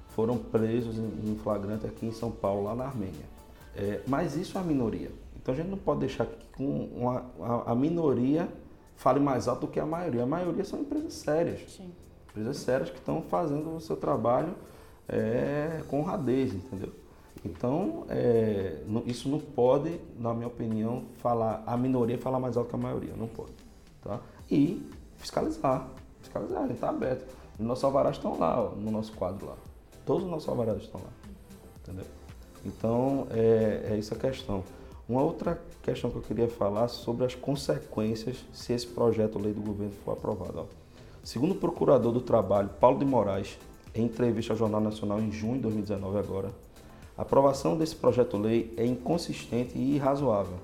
[0.09, 3.25] foram presos em flagrante aqui em São Paulo, lá na Armênia.
[3.75, 5.11] É, mas isso é a minoria.
[5.35, 8.49] Então a gente não pode deixar que com uma, a, a, minoria
[8.95, 10.23] fale mais alto do que a maioria.
[10.23, 11.61] A maioria são empresas sérias.
[11.71, 11.91] Sim.
[12.31, 14.53] Empresas sérias que estão fazendo o seu trabalho
[15.07, 16.91] é, com honradez, entendeu?
[17.47, 22.75] Então, é, isso não pode, na minha opinião, falar a minoria falar mais alto que
[22.75, 23.53] a maioria, não pode.
[24.01, 24.19] Tá?
[24.51, 25.87] E fiscalizar,
[26.19, 27.33] fiscalizar, a gente está aberto.
[27.57, 29.55] Os nossos alvarás estão lá, ó, no nosso quadro lá.
[30.05, 31.09] Todos os nossos alvarás estão lá,
[31.81, 32.05] entendeu?
[32.65, 34.63] Então, é, é isso a questão.
[35.07, 39.61] Uma outra questão que eu queria falar sobre as consequências se esse projeto lei do
[39.61, 40.59] governo for aprovado.
[40.59, 40.65] Ó.
[41.23, 43.57] Segundo o procurador do trabalho, Paulo de Moraes,
[43.95, 46.51] em entrevista ao Jornal Nacional em junho de 2019 agora,
[47.17, 50.59] a aprovação desse projeto-lei é inconsistente e irrazoável,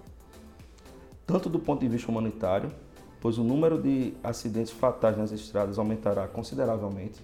[1.25, 2.71] tanto do ponto de vista humanitário,
[3.19, 7.19] pois o número de acidentes fatais nas estradas aumentará consideravelmente,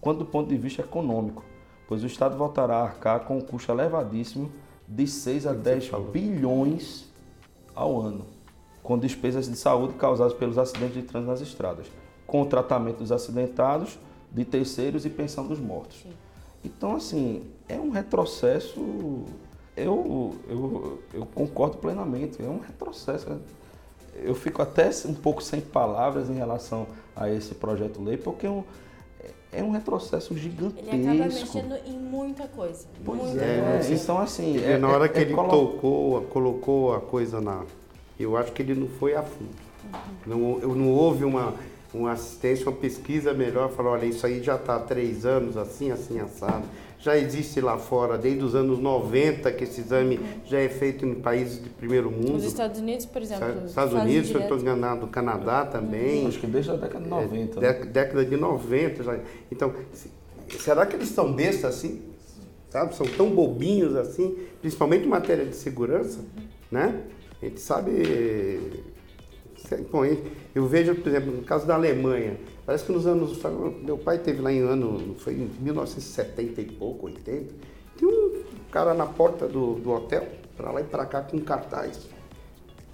[0.00, 1.42] quanto do ponto de vista econômico,
[1.88, 4.52] pois o Estado voltará a arcar com um custo elevadíssimo
[4.86, 7.10] de 6 a 10 bilhões
[7.74, 8.26] ao ano,
[8.80, 11.86] com despesas de saúde causadas pelos acidentes de trânsito nas estradas,
[12.26, 13.98] com o tratamento dos acidentados,
[14.30, 16.00] de terceiros e pensão dos mortos.
[16.02, 16.12] Sim.
[16.64, 19.24] Então, assim, é um retrocesso.
[19.76, 23.40] Eu, eu, eu concordo plenamente, é um retrocesso.
[24.14, 28.62] Eu fico até um pouco sem palavras em relação a esse projeto-lei, porque é um,
[29.50, 30.94] é um retrocesso gigantesco.
[30.94, 32.86] Ele acaba mexendo em muita coisa.
[33.04, 33.94] Pois muita é, coisa.
[33.94, 34.62] então assim.
[34.62, 35.48] É, na hora é, que é ele colo...
[35.48, 37.64] tocou, colocou a coisa na.
[38.18, 39.50] Eu acho que ele não foi a fundo.
[40.26, 40.58] Uhum.
[40.60, 41.54] Não, não houve uma,
[41.94, 45.90] uma assistência, uma pesquisa melhor, falou, olha, isso aí já está há três anos, assim,
[45.90, 46.64] assim, assado.
[46.98, 50.24] Já existe lá fora, desde os anos 90, que esse exame uhum.
[50.46, 52.34] já é feito em países de primeiro mundo.
[52.34, 53.66] Nos Estados Unidos, por exemplo.
[53.66, 56.28] Estados Unidos, eu estou enganado, Canadá também.
[56.28, 57.58] Acho que desde a década de 90.
[57.58, 57.84] É, né?
[57.86, 59.02] Década de 90.
[59.02, 59.18] Já.
[59.50, 59.74] Então,
[60.60, 62.02] será que eles são bestas assim?
[62.70, 62.94] Sabe?
[62.94, 66.20] São tão bobinhos assim, principalmente em matéria de segurança,
[66.70, 67.02] né?
[67.42, 68.84] A gente sabe
[69.90, 70.04] Bom,
[70.54, 73.40] eu vejo, por exemplo, no caso da Alemanha, parece que nos anos.
[73.82, 77.54] Meu pai teve lá em ano, foi em 1970 e pouco, 80,
[77.98, 82.08] tem um cara na porta do, do hotel, para lá e para cá com cartaz.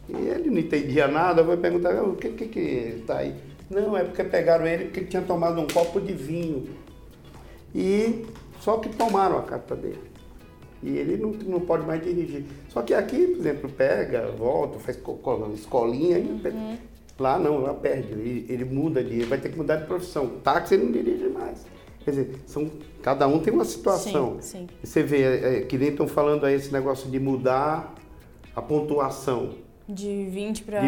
[0.09, 2.61] E ele não entendia nada, foi perguntar, o que que, que
[3.01, 3.35] está aí?
[3.71, 6.69] Não, é porque pegaram ele porque ele tinha tomado um copo de vinho.
[7.75, 8.25] E
[8.61, 10.01] só que tomaram a carta dele.
[10.83, 12.45] E ele não, não pode mais dirigir.
[12.69, 14.99] Só que aqui, por exemplo, pega, volta, faz
[15.55, 16.77] escolinha, uhum.
[17.19, 18.12] lá não, lá perde.
[18.12, 19.25] Ele, ele muda de.
[19.25, 20.29] vai ter que mudar de profissão.
[20.43, 21.67] Táxi ele não dirige mais.
[22.05, 22.71] Quer dizer, são,
[23.03, 24.38] cada um tem uma situação.
[24.41, 24.67] Sim, sim.
[24.83, 27.95] Você vê, é, é que nem estão falando aí esse negócio de mudar
[28.55, 29.51] a pontuação.
[29.88, 30.81] De 20 para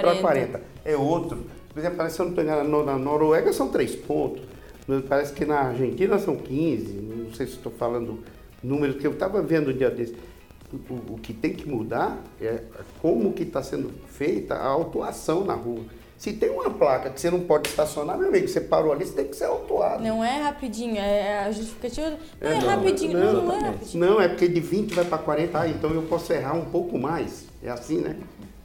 [0.00, 0.20] 40.
[0.20, 0.62] 40.
[0.84, 1.44] É outro.
[1.72, 4.42] Por exemplo, parece que eu não estou enganado, na Noruega são 3 pontos.
[5.08, 6.92] Parece que na Argentina são 15.
[6.94, 8.20] Não sei se estou falando
[8.62, 10.16] números que eu estava vendo um dia desse.
[10.72, 12.60] O, o, que tem que mudar é
[13.00, 15.84] como que está sendo feita a autuação na rua.
[16.18, 19.12] Se tem uma placa que você não pode estacionar, meu amigo, você parou ali, você
[19.12, 20.02] tem que ser autuado.
[20.02, 22.18] Não é rapidinho, é a justificativa.
[22.40, 24.06] Não é, é não, rapidinho, não, não, é rapidinho.
[24.06, 26.98] Não, é porque de 20 vai para 40, ah, então eu posso errar um pouco
[26.98, 27.46] mais.
[27.62, 28.16] É assim, né?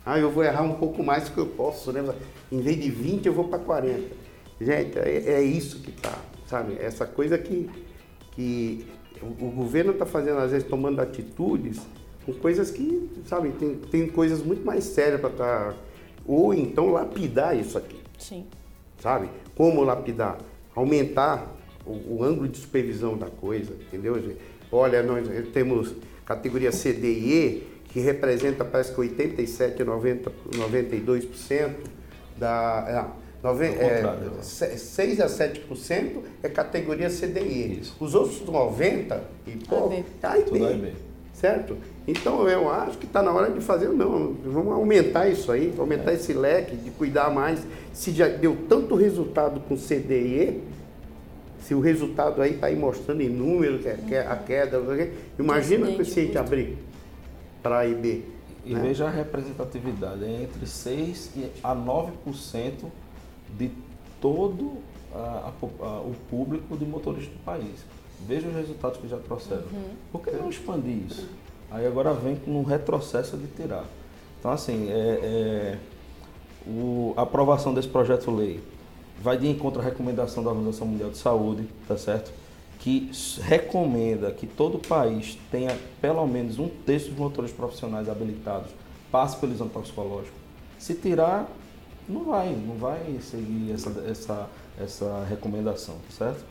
[0.06, 2.04] Ah, eu vou errar um pouco mais que eu posso, né?
[2.52, 4.16] Em vez de 20, eu vou para 40.
[4.60, 6.78] Gente, é, é isso que tá, sabe?
[6.80, 7.70] Essa coisa que,
[8.32, 8.88] que
[9.22, 11.82] o, o governo está fazendo, às vezes, tomando atitudes
[12.26, 15.74] com coisas que, sabe, tem, tem coisas muito mais sérias para estar.
[15.74, 15.76] Tá,
[16.26, 18.00] ou então lapidar isso aqui.
[18.18, 18.46] Sim.
[19.00, 19.28] Sabe?
[19.56, 20.38] Como lapidar?
[20.76, 21.52] Aumentar
[21.86, 24.36] o, o ângulo de supervisão da coisa, entendeu?
[24.72, 31.72] Olha, nós temos categoria CDE e, que representa parece que 87, 90, 92%
[32.38, 33.12] da.
[33.44, 37.80] É, Nove, é, 6 a 7% é categoria CDI.
[37.82, 37.96] Isso.
[38.00, 40.94] Os outros 90% e pouco é B.
[41.34, 41.76] Certo?
[42.08, 46.12] Então eu acho que está na hora de fazer, não, vamos aumentar isso aí, aumentar
[46.12, 46.16] é.
[46.16, 47.66] esse leque, de cuidar mais.
[47.94, 50.62] Se já deu tanto resultado com CDE,
[51.62, 54.80] se o resultado aí está aí mostrando em número que, é, que é a queda,
[55.40, 56.78] imagina o paciente abrir
[57.64, 58.22] para A e B.
[58.64, 58.82] E né?
[58.82, 61.32] veja a representatividade, é entre 6
[61.64, 62.12] a 9%
[63.58, 63.72] de
[64.20, 64.78] todo
[65.14, 67.86] a, a, o público de motoristas do país.
[68.28, 69.64] Veja os resultados que já trouxeram.
[69.72, 69.96] Uhum.
[70.12, 71.28] Por que não expandir isso?
[71.70, 73.86] Aí agora vem com um retrocesso de tirar.
[74.40, 75.78] Então, assim, é, é,
[76.68, 78.62] o, a aprovação desse projeto-lei
[79.22, 82.32] vai de encontro à recomendação da Organização Mundial de Saúde, tá certo?
[82.80, 83.12] Que
[83.42, 88.72] recomenda que todo país tenha pelo menos um terço dos motores profissionais habilitados
[89.12, 90.36] passe pelo exame toxicológico.
[90.80, 91.48] Se tirar,
[92.08, 96.44] não vai, não vai seguir essa, essa, essa recomendação, certo?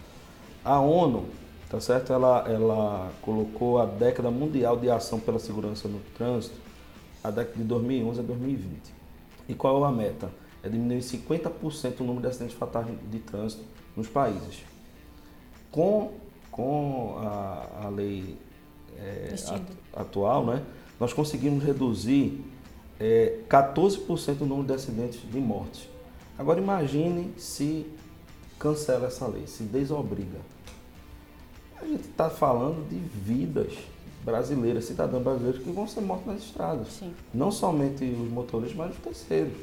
[0.64, 1.26] A ONU,
[1.68, 2.12] tá certo?
[2.12, 6.56] Ela, ela colocou a década mundial de ação pela segurança no trânsito,
[7.22, 9.00] a década de 2011 a 2020.
[9.48, 10.30] E qual é a meta?
[10.62, 13.64] É diminuir 50% o número de acidentes fatais de trânsito
[13.96, 14.62] nos países.
[15.70, 16.12] Com,
[16.50, 18.36] com a, a lei
[18.98, 19.34] é,
[19.94, 20.62] atual, né,
[20.98, 22.44] nós conseguimos reduzir
[23.00, 25.88] é, 14% o número de acidentes de mortes.
[26.38, 27.86] Agora imagine se
[28.58, 30.38] cancela essa lei, se desobriga.
[31.80, 33.72] A gente está falando de vidas
[34.22, 36.88] brasileiras, cidadãos brasileiros que vão ser mortos nas estradas.
[36.88, 37.14] Sim.
[37.32, 39.54] Não somente os motoristas, mas os terceiros.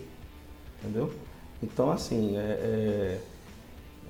[0.81, 1.13] Entendeu?
[1.61, 3.21] Então, assim, é, é,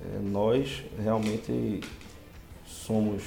[0.02, 1.80] é, nós realmente
[2.66, 3.22] somos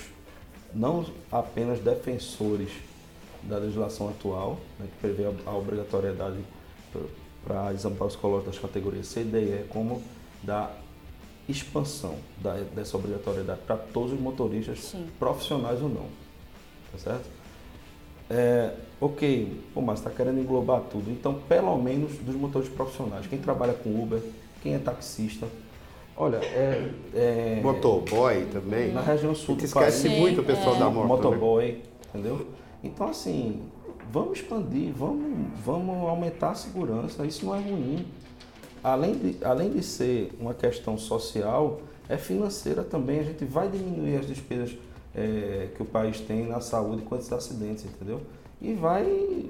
[0.73, 2.71] não apenas defensores
[3.43, 6.37] da legislação atual, né, que prevê a, a obrigatoriedade
[7.43, 10.01] para exame psicológico das categorias C, D e E, como
[10.43, 10.71] da
[11.47, 15.07] expansão da, dessa obrigatoriedade para todos os motoristas, Sim.
[15.19, 16.05] profissionais ou não.
[16.91, 17.25] Tá certo?
[18.29, 21.11] É, ok, pô, mas está querendo englobar tudo.
[21.11, 23.27] Então, pelo menos dos motoristas profissionais.
[23.27, 24.21] Quem trabalha com Uber,
[24.61, 25.47] quem é taxista.
[26.15, 26.89] Olha, é.
[27.13, 28.91] é Motoboy também.
[28.91, 29.95] Na região sul do país.
[29.95, 30.79] esquece muito o pessoal é.
[30.79, 31.01] da moto.
[31.01, 31.07] né?
[31.07, 32.47] motoboy, entendeu?
[32.83, 33.61] Então, assim,
[34.11, 38.05] vamos expandir, vamos, vamos aumentar a segurança, isso não é ruim.
[38.83, 44.17] Além de, além de ser uma questão social, é financeira também, a gente vai diminuir
[44.17, 44.75] as despesas
[45.15, 48.21] é, que o país tem na saúde esses acidentes, entendeu?
[48.61, 49.45] E vai,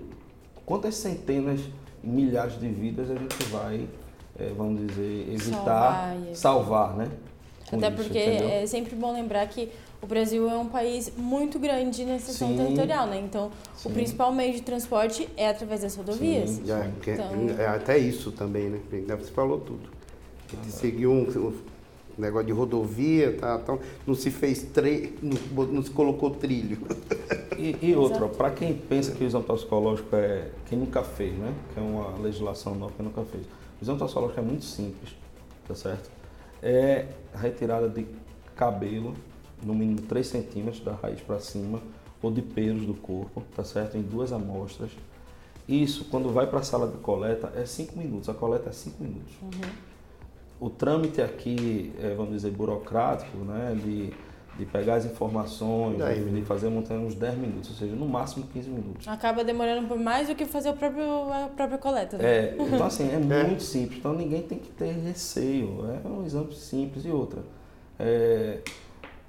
[0.66, 1.62] quantas centenas,
[2.04, 3.88] milhares de vidas a gente vai,
[4.40, 7.12] é, vamos dizer, evitar, Salvar salvar, né?
[7.72, 8.50] Até isso, porque entendeu?
[8.50, 12.58] é sempre bom lembrar que o Brasil é um país muito grande na seção Sim.
[12.58, 13.20] territorial, né?
[13.24, 13.90] Então, Sim.
[13.90, 16.50] o principal meio de transporte é através das rodovias.
[16.50, 16.66] Sim.
[16.66, 18.80] Já, que- Então- é até isso também, né?
[19.20, 19.90] Você falou tudo.
[20.52, 21.54] A gente seguiu um, um
[22.18, 25.16] negócio de rodovia, tá, então não se fez tre...
[25.22, 26.80] não, não se colocou trilho.
[27.58, 31.54] E, e outra, para quem pensa que o exame toxicológico é quem nunca fez, né?
[31.74, 33.44] Que é uma legislação nova que nunca fez.
[33.80, 35.12] O exame toxicológico é muito simples,
[35.68, 36.10] tá certo?
[36.62, 38.06] É a retirada de
[38.56, 39.14] cabelo,
[39.64, 41.82] no mínimo 3 centímetros da raiz para cima,
[42.22, 43.98] ou de pelos do corpo, tá certo?
[43.98, 44.92] Em duas amostras.
[45.68, 48.30] Isso, quando vai para a sala de coleta, é 5 minutos.
[48.30, 49.34] A coleta é 5 minutos.
[50.60, 53.76] O trâmite aqui, é, vamos dizer, burocrático, né?
[53.82, 54.14] De,
[54.58, 57.96] de pegar as informações, E aí, de, fazer a montanha uns 10 minutos, ou seja,
[57.96, 59.08] no máximo 15 minutos.
[59.08, 62.18] Acaba demorando por mais do que fazer o próprio, a própria coleta.
[62.18, 62.26] Né?
[62.26, 66.54] É, então assim, é muito simples, então ninguém tem que ter receio, é um exame
[66.54, 67.42] simples e outra.
[67.98, 68.60] É,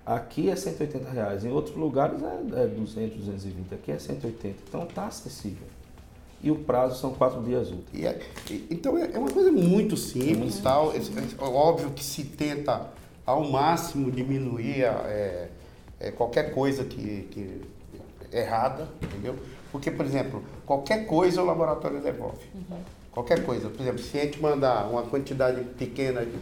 [0.04, 4.84] aqui é 180 reais, em outros lugares é, é 200, 220, aqui é 180, então
[4.84, 5.66] está acessível.
[6.42, 8.02] E o prazo são quatro dias úteis.
[8.02, 8.20] E é-
[8.70, 10.92] então é é uma coisa muito simples, tal.
[10.92, 12.88] É, é óbvio que se tenta
[13.24, 15.48] ao máximo diminuir a- é,
[16.00, 17.60] é, qualquer coisa que, que
[18.36, 19.36] errada, entendeu?
[19.70, 22.44] Porque, por exemplo, qualquer coisa o laboratório devolve.
[23.12, 23.68] Qualquer coisa.
[23.68, 26.38] Por exemplo, se a gente mandar uma quantidade pequena de, de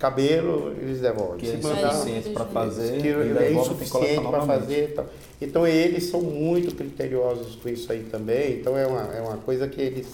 [0.00, 1.38] cabelo, eles devolvem.
[1.38, 1.50] Que é
[1.84, 5.06] insuficiente para fazer, que é insuficiente para fazer e tal.
[5.40, 8.54] Então eles são muito criteriosos com isso aí também.
[8.60, 10.06] Então é uma, é uma coisa que eles.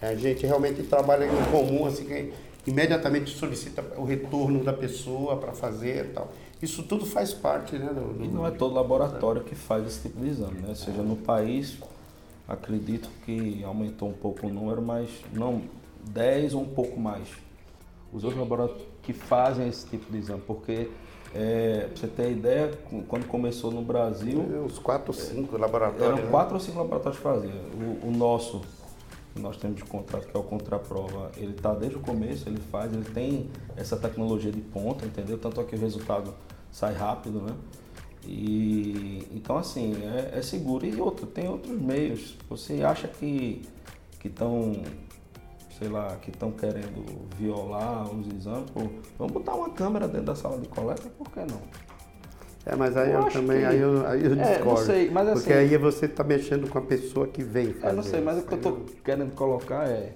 [0.00, 2.32] A gente realmente trabalha em comum, assim, que
[2.66, 6.32] imediatamente solicita o retorno da pessoa para fazer e tal.
[6.60, 7.86] Isso tudo faz parte, né?
[7.86, 10.68] Do, do- E não é todo laboratório que faz esse tipo de exame, né?
[10.68, 11.76] Ou seja, no país,
[12.48, 15.62] acredito que aumentou um pouco o número, mas não
[16.04, 17.28] 10 ou um pouco mais.
[18.12, 20.88] Os outros laboratórios que fazem esse tipo de exame, porque,
[21.34, 22.70] é, pra você ter ideia,
[23.08, 26.06] quando começou no Brasil, Uns quatro, cinco laboratórios.
[26.06, 26.30] eram né?
[26.30, 27.52] quatro ou cinco laboratórios que faziam.
[28.02, 28.62] O, o nosso,
[29.34, 32.60] que nós temos de contrato, que é o Contraprova, ele está desde o começo, ele
[32.70, 35.38] faz, ele tem essa tecnologia de ponta, entendeu?
[35.38, 36.34] Tanto é que o resultado
[36.70, 37.54] sai rápido, né?
[38.24, 40.86] E então assim, é, é seguro.
[40.86, 42.36] E outro, tem outros meios.
[42.48, 43.62] Você acha que
[44.22, 44.80] que estão,
[45.82, 47.04] sei lá, que estão querendo
[47.36, 48.82] violar os exames, pô,
[49.18, 51.60] vamos botar uma câmera dentro da sala de coleta, por que não?
[52.64, 54.84] É, mas aí Eu eu, também que- aí eu, aí eu É, não discordo.
[54.86, 57.88] sei, mas porque assim- aí você está mexendo com a pessoa que vem fazer.
[57.92, 60.12] Eu não sei, mas o que eu estou querendo colocar é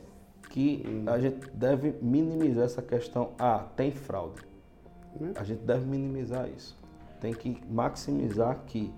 [0.51, 3.31] que a gente deve minimizar essa questão.
[3.37, 4.41] Ah, tem fraude.
[5.21, 5.33] Né?
[5.35, 6.77] A gente deve minimizar isso.
[7.21, 8.95] Tem que maximizar que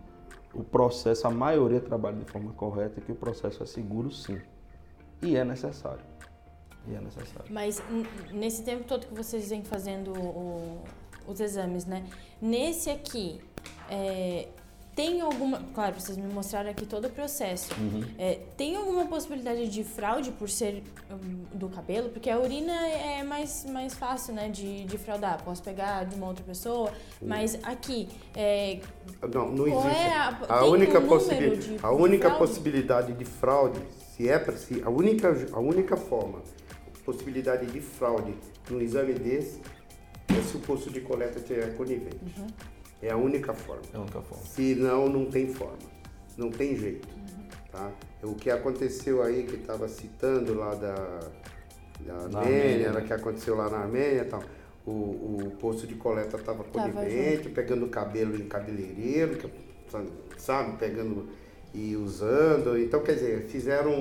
[0.52, 4.38] o processo, a maioria trabalha de forma correta e que o processo é seguro sim.
[5.22, 6.02] E é necessário.
[6.90, 7.44] E é necessário.
[7.50, 7.82] Mas
[8.32, 10.82] nesse tempo todo que vocês vêm fazendo o-
[11.26, 12.04] os exames, né?
[12.40, 13.40] Nesse aqui,
[13.90, 14.48] é,
[14.96, 15.62] tem alguma.
[15.74, 17.72] Claro, vocês me mostraram aqui todo o processo.
[17.78, 18.02] Uhum.
[18.18, 22.08] É, tem alguma possibilidade de fraude por ser um, do cabelo?
[22.08, 25.40] Porque a urina é mais, mais fácil, né, de, de fraudar.
[25.44, 26.90] Posso pegar de uma outra pessoa,
[27.22, 28.08] mas aqui.
[28.34, 28.80] É,
[29.32, 29.86] não, não existe.
[29.88, 33.78] É a, a única, um possibi a única possibilidade de fraude,
[34.16, 36.40] se é para si, a única, a única forma,
[37.08, 38.34] possibilidade de fraude
[38.68, 39.62] num exame desse
[40.28, 42.18] é se o posto de coleta tiver conivente.
[42.36, 42.46] Uhum.
[43.00, 43.80] É a única forma.
[43.94, 44.44] É a única forma.
[44.44, 45.78] Se não, não tem forma.
[46.36, 47.08] Não tem jeito.
[47.08, 47.48] Uhum.
[47.72, 47.90] Tá?
[48.22, 50.94] O que aconteceu aí, que estava citando lá da,
[52.00, 52.92] da Armênia, Armênia.
[52.92, 53.00] Né?
[53.00, 54.42] que aconteceu lá na Armênia e tal.
[54.84, 59.50] O, o posto de coleta estava conivente, pegando cabelo em cabeleireiro, que,
[60.36, 61.26] sabe, pegando
[61.74, 62.78] e usando.
[62.78, 63.92] Então, quer dizer, fizeram.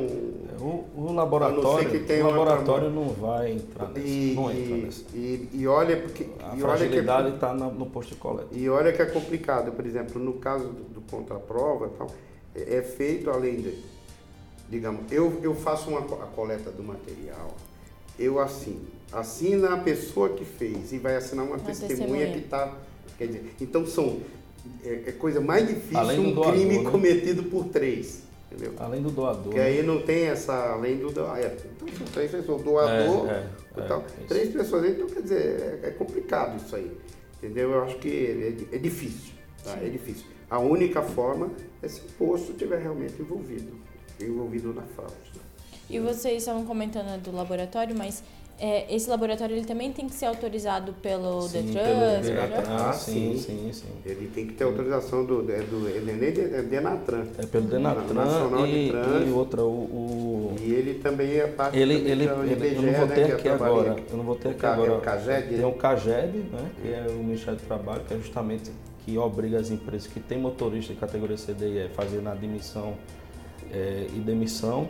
[0.60, 4.08] O, o laboratório, o laboratório não vai entrar nisso.
[4.08, 5.06] E, não entra nisso.
[5.14, 6.28] E, e olha porque.
[6.44, 8.48] A e fragilidade está é, no posto de coleta.
[8.52, 9.72] E olha que é complicado.
[9.72, 12.08] Por exemplo, no caso do, do contraprova, tal,
[12.56, 13.98] é, é feito além de.
[14.70, 17.56] Digamos, eu, eu faço uma, a coleta do material,
[18.20, 18.98] eu assino.
[19.14, 22.74] Assina a pessoa que fez e vai assinar uma, uma testemunha, testemunha que está.
[23.18, 24.20] Quer dizer, então são
[24.84, 26.90] é, é coisa mais difícil um doador, crime né?
[26.90, 28.24] cometido por três.
[28.52, 28.74] Entendeu?
[28.80, 29.54] Além do doador.
[29.54, 29.84] Que aí né?
[29.84, 30.54] não tem essa.
[30.72, 31.10] Além do.
[31.26, 34.00] Ah, é, então são três pessoas, doador é, é, e tal.
[34.00, 36.92] É, três pessoas, então quer dizer, é, é, complicado isso aí.
[37.38, 37.72] Entendeu?
[37.72, 39.34] Eu acho que é, difícil.
[39.64, 39.78] Tá?
[39.82, 40.26] É difícil.
[40.50, 41.52] A única forma
[41.82, 43.74] é se o posto estiver realmente envolvido.
[44.20, 45.14] Envolvido na fraude.
[45.90, 48.24] E vocês estavam comentando do laboratório, mas
[48.60, 51.84] é, esse laboratório ele também tem que ser autorizado pelo sim, Detran?
[51.84, 53.86] Pelo Denatran, ah, sim, sim, sim.
[54.04, 57.28] Ele tem que ter autorização do, é do ele nem é Denatran.
[57.38, 61.78] É pelo Denatran Nacional e, de e outra o, o, E ele também é parte
[61.78, 63.96] ele, ele, IBGE, eu não vou ter né, aqui agora.
[64.10, 64.92] Eu não vou ter aqui agora.
[64.92, 65.48] É o CAGED?
[65.50, 68.72] Tem o CAGED, né, que é o Ministério do Trabalho, que é justamente
[69.06, 72.32] que obriga as empresas que têm motorista de categoria C, D e E fazer na
[72.32, 72.96] admissão
[73.72, 74.90] é, e demissão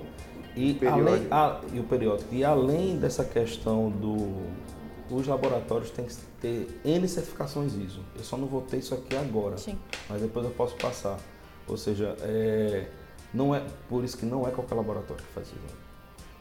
[0.57, 2.33] e, além, a, e o periódico.
[2.33, 4.67] E além dessa questão do.
[5.09, 8.01] Os laboratórios têm que ter N certificações ISO.
[8.13, 9.57] Eu só não vou ter isso aqui agora.
[9.57, 9.77] Sim.
[10.09, 11.17] Mas depois eu posso passar.
[11.65, 12.87] Ou seja, é,
[13.33, 15.77] não é, por isso que não é qualquer laboratório que faz isso.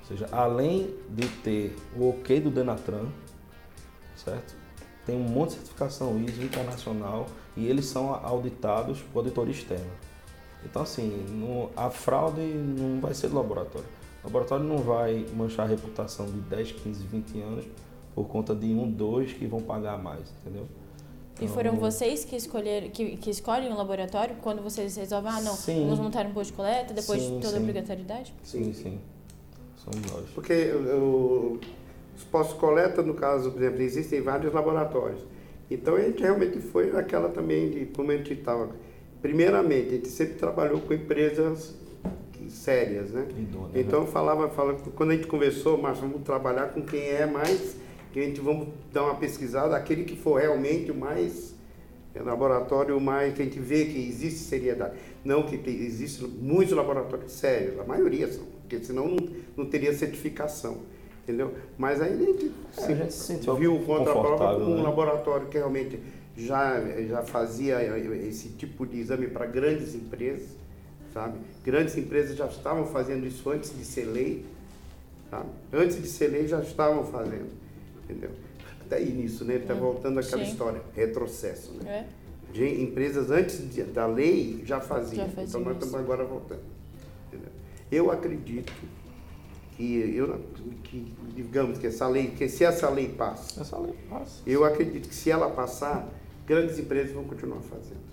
[0.01, 3.07] Ou seja, além de ter o ok do Denatran,
[4.17, 4.57] certo?
[5.05, 9.87] Tem um monte de certificação ISO internacional e eles são auditados por auditoria externa.
[10.65, 13.87] Então, assim, no, a fraude não vai ser do laboratório.
[14.27, 17.65] O laboratório não vai manchar a reputação de 10, 15, 20 anos
[18.13, 20.67] por conta de um, dois que vão pagar mais, entendeu?
[21.41, 25.41] E foram então, vocês que escolheram, que, que escolhem o laboratório quando vocês resolvem, ah,
[25.43, 25.85] não, sim.
[25.85, 27.57] vamos montar um posto de coleta depois sim, de toda sim.
[27.59, 28.35] a obrigatoriedade?
[28.43, 28.99] Sim, sim.
[29.77, 30.25] Somos nós.
[30.35, 31.61] Porque o,
[32.17, 35.21] os postos de coleta, no caso, por exemplo, existem vários laboratórios.
[35.71, 38.71] Então a gente realmente foi naquela também de como a gente estava.
[39.23, 41.75] Primeiramente, a gente sempre trabalhou com empresas
[42.51, 43.27] sérias, né?
[43.31, 43.81] Idônea, né?
[43.81, 44.07] então né?
[44.07, 47.77] falava, falava, quando a gente conversou, mas vamos trabalhar com quem é mais,
[48.13, 51.55] que a gente vamos dar uma pesquisada, aquele que for realmente o mais
[52.15, 54.95] é, laboratório mais que a gente vê que existe seriedade.
[55.25, 60.79] Não que existe muitos laboratórios sérios, a maioria são, porque senão não, não teria certificação.
[61.23, 61.55] Entendeu?
[61.77, 64.83] Mas aí a gente, é, a gente se viu o contraprova com um né?
[64.83, 65.99] laboratório que realmente
[66.37, 67.79] já, já fazia
[68.25, 70.51] esse tipo de exame para grandes empresas
[71.17, 71.39] sabe?
[71.65, 74.45] Grandes empresas já estavam fazendo isso antes de ser lei,
[75.31, 75.49] sabe?
[75.73, 77.49] Antes de ser lei já estavam fazendo,
[78.05, 78.31] entendeu?
[78.83, 79.55] Até aí nisso, né?
[79.55, 80.51] Está hum, voltando àquela Sim.
[80.51, 81.91] história, retrocesso, né?
[81.91, 82.53] É.
[82.53, 86.63] De empresas antes de, da lei já faziam, já então nós estamos agora voltando.
[87.29, 87.51] Entendeu?
[87.91, 88.73] Eu acredito
[89.75, 90.39] que, eu,
[90.85, 94.43] que, digamos que essa lei, que se essa lei passa, essa lei passa.
[94.47, 96.09] eu acredito que se ela passar,
[96.47, 98.05] grandes empresas vão continuar fazendo.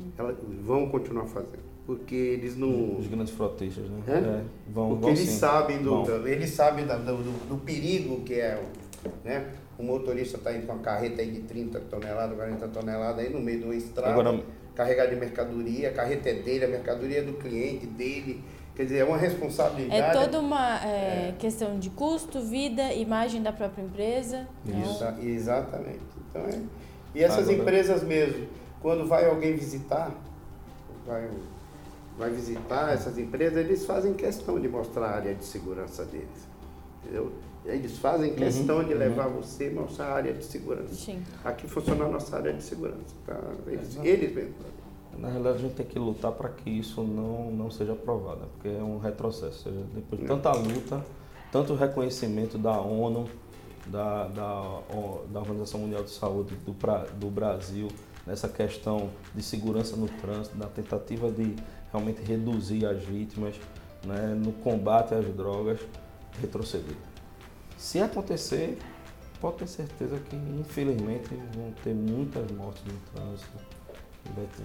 [0.00, 0.12] Uhum.
[0.18, 2.98] Elas vão continuar fazendo porque eles não.
[2.98, 4.02] Os grandes frotistas, né?
[4.06, 4.12] É?
[4.12, 5.38] É, vão, porque vão eles sim.
[5.38, 8.62] sabem, do, do, eles sabem do, do, do, perigo que é
[9.24, 9.52] né?
[9.78, 13.40] o motorista está indo com uma carreta aí de 30 toneladas, 40 toneladas aí no
[13.40, 14.40] meio de uma estrada, Agora,
[14.74, 18.42] carregar de mercadoria, a carreta é dele, a mercadoria é do cliente, dele.
[18.74, 20.16] Quer dizer, é uma responsabilidade.
[20.16, 21.34] É toda uma é, é.
[21.38, 24.48] questão de custo, vida, imagem da própria empresa.
[24.64, 26.00] Isso, é exatamente.
[26.30, 26.58] Então, é.
[27.14, 28.46] E essas Agora, empresas mesmo,
[28.80, 30.10] quando vai alguém visitar,
[31.06, 31.28] vai
[32.18, 36.48] vai visitar essas empresas, eles fazem questão de mostrar a área de segurança deles.
[37.02, 37.32] Entendeu?
[37.64, 39.40] Eles fazem uhum, questão uhum, de levar uhum.
[39.40, 40.94] você a mostrar a área de segurança.
[40.94, 41.22] Sim.
[41.44, 43.14] Aqui funciona a nossa área de segurança.
[43.24, 43.38] Tá?
[43.66, 44.54] Eles, é, eles mesmo.
[45.18, 48.46] Na realidade, a gente tem que lutar para que isso não, não seja aprovado, né?
[48.52, 49.64] porque é um retrocesso.
[49.64, 51.04] Seja, depois de tanta luta,
[51.52, 53.28] tanto reconhecimento da ONU,
[53.86, 54.80] da, da,
[55.30, 56.72] da Organização Mundial de Saúde do,
[57.18, 57.88] do Brasil,
[58.26, 61.56] nessa questão de segurança no trânsito, na tentativa de
[61.92, 63.54] realmente reduzir as vítimas,
[64.04, 65.78] né, no combate às drogas,
[66.40, 66.96] retroceder.
[67.76, 68.78] Se acontecer,
[69.40, 73.72] pode ter certeza que infelizmente vão ter muitas mortes no trânsito.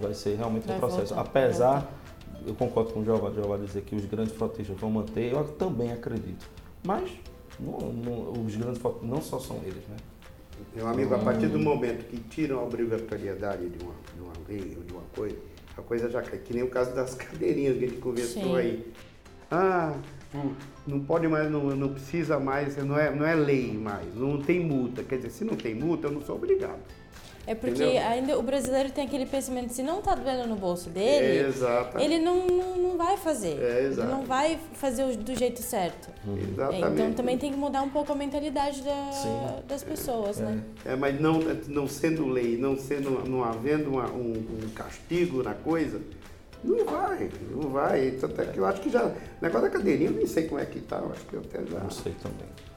[0.00, 1.14] Vai, ser realmente vai um processo.
[1.14, 1.92] Voltar, Apesar,
[2.46, 5.92] eu concordo com o Jeová, Jeová dizer que os grandes frotistas vão manter, eu também
[5.92, 6.48] acredito.
[6.86, 7.10] Mas
[7.58, 9.96] não, não, os grandes frotistas não só são eles, né?
[10.74, 14.76] Meu amigo, a partir do momento que tiram a obrigatoriedade de uma, de uma lei
[14.76, 15.36] ou de uma coisa,
[15.80, 16.22] a coisa já.
[16.22, 18.56] Que nem o caso das cadeirinhas que a gente conversou Sim.
[18.56, 18.92] aí.
[19.50, 19.94] Ah,
[20.86, 24.60] não pode mais, não, não precisa mais, não é, não é lei mais, não tem
[24.60, 25.02] multa.
[25.02, 26.80] Quer dizer, se não tem multa, eu não sou obrigado.
[27.46, 28.06] É porque Entendeu?
[28.06, 31.50] ainda o brasileiro tem aquele pensamento, se não está doendo no bolso dele,
[31.96, 33.58] é, ele não, não, não, vai fazer.
[33.58, 36.10] É, ele não vai fazer do jeito certo.
[36.26, 36.38] Uhum.
[36.38, 36.92] Exatamente.
[36.92, 40.44] Então também tem que mudar um pouco a mentalidade da, das pessoas, é.
[40.44, 40.62] né?
[40.84, 45.54] É, mas não, não sendo lei, não sendo, não havendo uma, um, um castigo na
[45.54, 46.00] coisa,
[46.62, 48.10] não vai, não vai.
[48.12, 49.04] Tanto é que eu acho que já.
[49.06, 50.98] O negócio da cadeirinha, eu nem sei como é que tá.
[50.98, 51.78] Eu acho que eu até já.
[51.78, 52.67] Não sei também.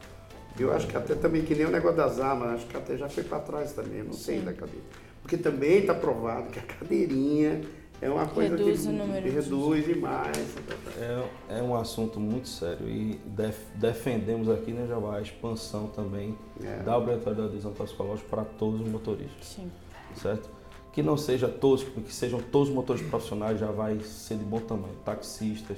[0.60, 3.08] Eu acho que até também, que nem o negócio das armas, acho que até já
[3.10, 4.20] foi para trás também, não Sim.
[4.20, 4.86] sei da cadeira.
[5.22, 7.62] Porque também está provado que a cadeirinha
[8.02, 10.56] é uma coisa reduz que, o número reduz demais.
[10.98, 16.36] É, é um assunto muito sério e def, defendemos aqui né, Jabá, a expansão também
[16.64, 16.78] é.
[16.78, 19.46] da obrigatoriedade do exame toxicológico para todos os motoristas.
[19.46, 19.72] Sim.
[20.16, 20.50] Certo?
[20.92, 24.60] Que não seja todos, que sejam todos os motores profissionais, já vai ser de bom
[24.60, 24.96] tamanho.
[25.06, 25.78] Taxistas,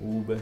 [0.00, 0.38] Uber,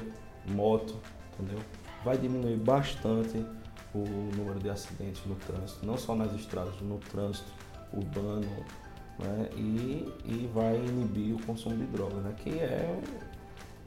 [0.47, 0.97] moto,
[1.39, 1.63] entendeu?
[2.05, 3.47] Vai diminuir bastante
[3.95, 7.51] o número de acidentes no trânsito, não só nas estradas, no trânsito
[7.93, 8.49] urbano,
[9.19, 9.49] né?
[9.57, 12.35] e, e vai inibir o consumo de drogas, né?
[12.39, 12.99] que é,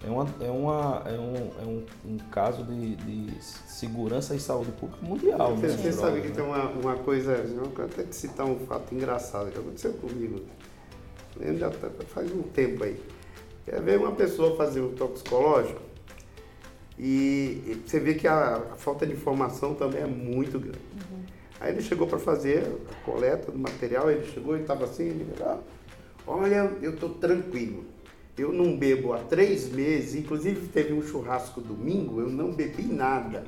[0.05, 4.71] é, uma, é, uma, é, um, é um, um caso de, de, segurança e saúde
[4.73, 5.55] pública mundial.
[5.55, 5.77] Você, né?
[5.77, 6.35] você sabe que né?
[6.35, 10.41] tem uma, uma coisa, eu vou até te citar um fato engraçado que aconteceu comigo,
[11.57, 13.01] já tá, faz um tempo aí.
[13.65, 15.81] Quer ver uma pessoa fazer um toxicológico,
[16.97, 20.79] e você vê que a, a falta de informação também é muito grande.
[20.93, 21.19] Uhum.
[21.59, 25.27] Aí ele chegou para fazer a coleta do material, ele chegou e estava assim, ele
[25.41, 25.57] ah,
[26.25, 27.83] olha, eu estou tranquilo.
[28.37, 33.43] Eu não bebo há três meses, inclusive teve um churrasco domingo, eu não bebi nada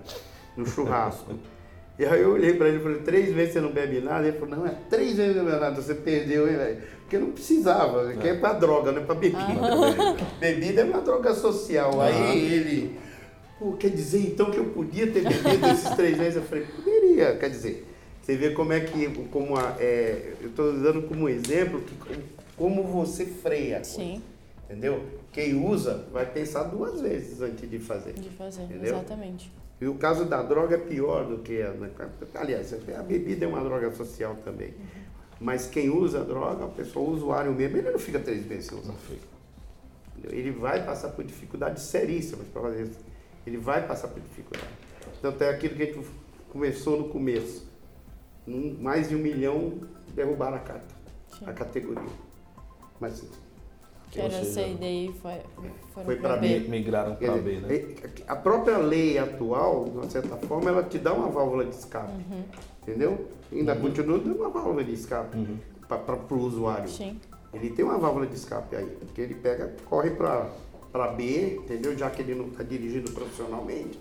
[0.55, 1.33] no churrasco.
[1.99, 4.27] e aí eu olhei para ele e falei, três vezes você não bebe nada?
[4.27, 6.81] Ele falou, não, é três vezes não bebe nada, você perdeu, hein, velho?
[7.01, 8.15] Porque não precisava, é.
[8.17, 9.41] que é para droga, não é para bebida.
[9.41, 10.25] Ah.
[10.39, 12.01] Bebida é uma droga social.
[12.01, 12.05] Ah.
[12.05, 13.06] Aí ele
[13.59, 16.35] Pô, quer dizer então que eu podia ter bebido esses três meses?
[16.35, 17.87] Eu falei, poderia, quer dizer,
[18.21, 22.19] você vê como é que, como a, é, eu estou dando como exemplo que,
[22.55, 23.83] como você freia.
[23.83, 24.21] Sim.
[24.65, 25.01] Entendeu?
[25.31, 28.13] Quem usa vai pensar duas vezes antes de fazer.
[28.13, 28.95] De fazer, entendeu?
[28.95, 29.51] exatamente.
[29.79, 31.71] E o caso da droga é pior do que a.
[31.71, 31.89] Né?
[32.35, 34.69] Aliás, a bebida é uma droga social também.
[34.69, 35.07] Uhum.
[35.39, 38.65] Mas quem usa a droga, a pessoa, o usuário mesmo, ele não fica três meses
[38.65, 38.93] sem usar.
[40.29, 43.06] Ele vai passar por dificuldades seríssimas para fazer isso
[43.47, 44.71] ele vai passar por dificuldade.
[45.21, 46.07] Tanto é aquilo que a gente
[46.49, 47.67] começou no começo.
[48.79, 49.79] mais de um milhão
[50.13, 50.95] derrubaram a carta,
[51.27, 51.45] Sim.
[51.47, 52.09] a categoria.
[52.99, 53.23] Mas
[54.11, 55.41] que era C e D foi,
[55.93, 56.59] foi para B.
[56.59, 56.67] B.
[56.69, 57.95] Migraram para B, né?
[58.27, 62.11] A própria lei atual, de uma certa forma, ela te dá uma válvula de escape.
[62.11, 62.43] Uhum.
[62.81, 63.27] Entendeu?
[63.51, 63.81] Ainda uhum.
[63.81, 65.57] continua dando uma válvula de escape uhum.
[65.87, 66.87] para o usuário.
[66.87, 67.19] Sim.
[67.53, 70.49] Ele tem uma válvula de escape aí, porque ele pega, corre para
[70.91, 71.97] para B, entendeu?
[71.97, 73.99] Já que ele não está dirigindo profissionalmente,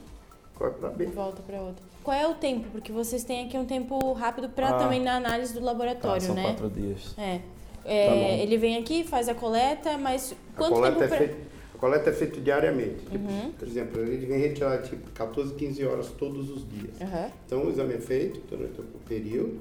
[0.54, 1.06] corre para B.
[1.06, 1.84] Volta para outra.
[2.02, 2.68] Qual é o tempo?
[2.70, 6.26] Porque vocês têm aqui um tempo rápido para ah, também na análise do laboratório, tá,
[6.26, 6.42] são né?
[6.42, 7.14] São quatro dias.
[7.18, 7.40] É.
[7.84, 11.36] é tá ele vem aqui, faz a coleta, mas quanto a coleta tempo é feita,
[11.74, 13.04] A coleta é feita diariamente.
[13.12, 13.52] Uhum.
[13.58, 17.00] Por exemplo, ele vem retirar tipo 14, 15 horas todos os dias.
[17.00, 17.30] Uhum.
[17.44, 19.60] Então o exame é feito durante o período,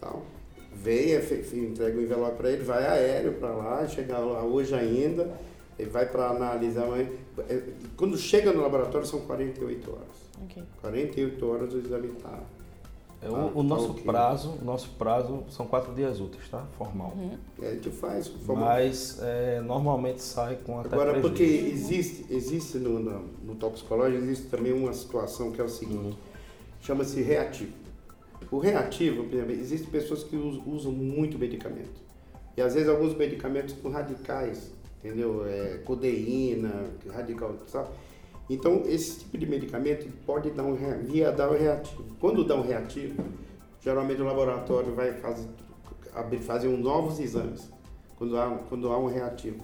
[0.00, 0.22] tal.
[0.72, 4.74] Vem, é feito, entrega o envelope para ele, vai aéreo para lá, chega lá hoje
[4.74, 5.32] ainda
[5.78, 6.86] ele vai para analisar.
[7.48, 7.62] É,
[7.96, 10.24] quando chega no laboratório são 48 horas.
[10.44, 10.62] Okay.
[10.80, 12.40] 48 horas o exame está.
[13.22, 14.04] É, o, o tá nosso okay.
[14.04, 16.66] prazo, nosso prazo são quatro dias úteis, tá?
[16.76, 17.14] Formal.
[17.16, 17.38] Uhum.
[17.62, 18.28] É, a gente faz.
[18.28, 18.66] Formal.
[18.66, 21.72] Mas é, normalmente sai com até Agora, porque dias.
[21.72, 26.14] existe, existe no, no, no toxicológico, existe também uma situação que é o seguinte, uhum.
[26.80, 27.72] chama-se reativo.
[28.50, 32.04] O reativo, por exemplo, existem pessoas que usam muito medicamento.
[32.56, 34.70] E às vezes alguns medicamentos com radicais
[35.04, 35.46] entendeu?
[35.46, 37.90] É, codeína, radical, sabe?
[38.48, 42.04] Então, esse tipo de medicamento pode dar um, via dar um reativo.
[42.18, 43.22] Quando dá um reativo,
[43.82, 45.48] geralmente o laboratório vai fazer,
[46.40, 47.68] fazer um novos exames,
[48.16, 49.62] quando há, quando há um reativo.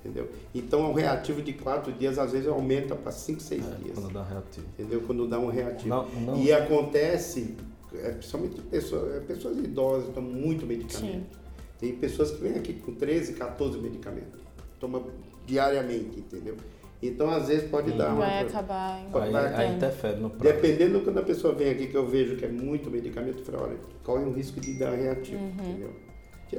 [0.00, 0.28] Entendeu?
[0.54, 3.98] Então, um reativo de quatro dias, às vezes, aumenta para cinco, seis é, dias.
[3.98, 4.66] Quando dá reativo.
[4.78, 5.00] Entendeu?
[5.02, 5.88] Quando dá um reativo.
[5.88, 6.36] Não, não.
[6.36, 7.56] E acontece,
[7.94, 11.26] é, principalmente pessoas, é, pessoas idosas, tomam muito medicamento.
[11.34, 11.38] Sim
[11.80, 14.47] Tem pessoas que vêm aqui com 13, 14 medicamentos.
[14.78, 15.02] Toma
[15.46, 16.56] diariamente, entendeu?
[17.02, 18.26] Então, às vezes, pode dar uma.
[18.26, 20.42] Vai acabar Pode Aí, dar- aí interfere no prazo.
[20.54, 23.64] Dependendo quando a pessoa vem aqui, que eu vejo que é muito medicamento, eu falo,
[23.64, 25.90] olha, corre um risco de dar reativo, entendeu?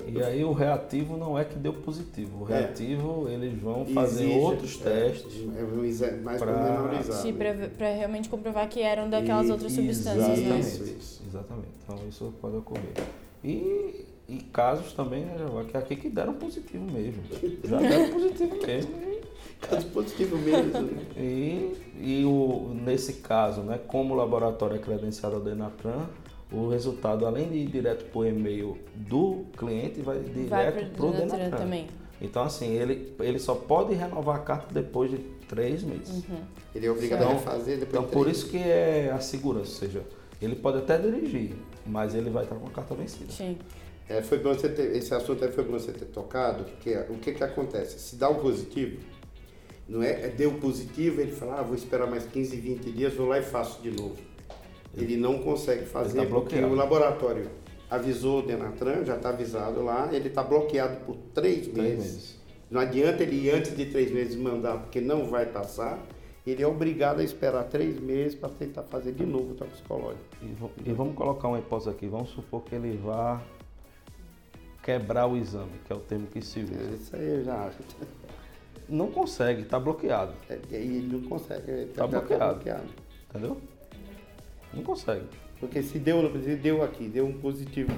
[0.08, 2.46] E aí o reativo não é que deu positivo.
[2.46, 2.60] O É.
[2.60, 5.34] reativo eles vão fazer Exige- outros é, testes.
[5.58, 6.42] É mais.
[7.06, 10.34] Sim, pra, pra realmente comprovar que eram daquelas E- outras substâncias, né?
[10.34, 10.68] Exatamente.
[10.68, 11.24] Isso, isso.
[11.28, 11.68] Exatamente.
[11.84, 12.84] Então isso pode ocorrer.
[13.44, 17.22] E, e casos também, né, Jeová, que aqui que deram positivo mesmo.
[17.64, 18.92] Já deram positivo mesmo.
[19.62, 20.90] Caso positivo mesmo.
[21.18, 26.06] E, e o, nesse caso, né, como o laboratório é credenciado ao Denatran,
[26.52, 31.12] o resultado, além de ir direto para o e-mail do cliente, vai direto para o
[31.12, 31.58] Denatran Denatran.
[31.58, 31.88] também.
[32.22, 35.18] Então, assim, ele, ele só pode renovar a carta depois de
[35.48, 36.24] três meses.
[36.76, 39.70] Ele é obrigado a Então- refazer depois Então, de por isso que é a segurança,
[39.72, 40.04] ou seja,
[40.42, 41.54] ele pode até dirigir,
[41.86, 43.32] mas ele vai estar com a carta vencida.
[43.32, 43.58] Sim.
[44.10, 47.20] É, foi bom você ter, esse assunto aí foi bom você ter tocado, porque o
[47.20, 48.00] que que acontece?
[48.00, 48.98] Se dá um positivo,
[49.88, 53.28] não é, é deu positivo, ele fala, ah, vou esperar mais 15, 20 dias, vou
[53.28, 54.16] lá e faço de novo.
[54.98, 56.74] Ele não consegue fazer Ele tá porque bloqueado.
[56.74, 57.52] o laboratório
[57.88, 61.74] avisou o Denatran, já está avisado lá, ele está bloqueado por três meses.
[61.74, 62.40] Três meses.
[62.72, 66.00] Não adianta ele ir antes de três meses mandar, porque não vai passar.
[66.48, 70.24] Ele é obrigado a esperar três meses para tentar fazer de novo o toxicológico.
[70.42, 73.40] E, e vamos colocar uma hipótese aqui, vamos supor que ele vá
[74.90, 76.74] quebrar o exame, que é o termo que se usa.
[76.96, 77.78] Isso aí eu já acho.
[78.88, 81.70] Não consegue, está bloqueado, É, e aí ele não consegue.
[81.70, 82.60] ele Tá já bloqueado.
[83.30, 83.58] entendeu?
[84.74, 85.26] Não consegue.
[85.60, 87.92] Porque se deu, se deu aqui, deu um positivo.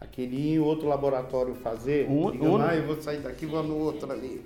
[0.00, 3.62] Aquele ir em outro laboratório fazer, Um- digamos, um- ah, eu vou sair daqui, vou
[3.62, 4.42] no outro ali.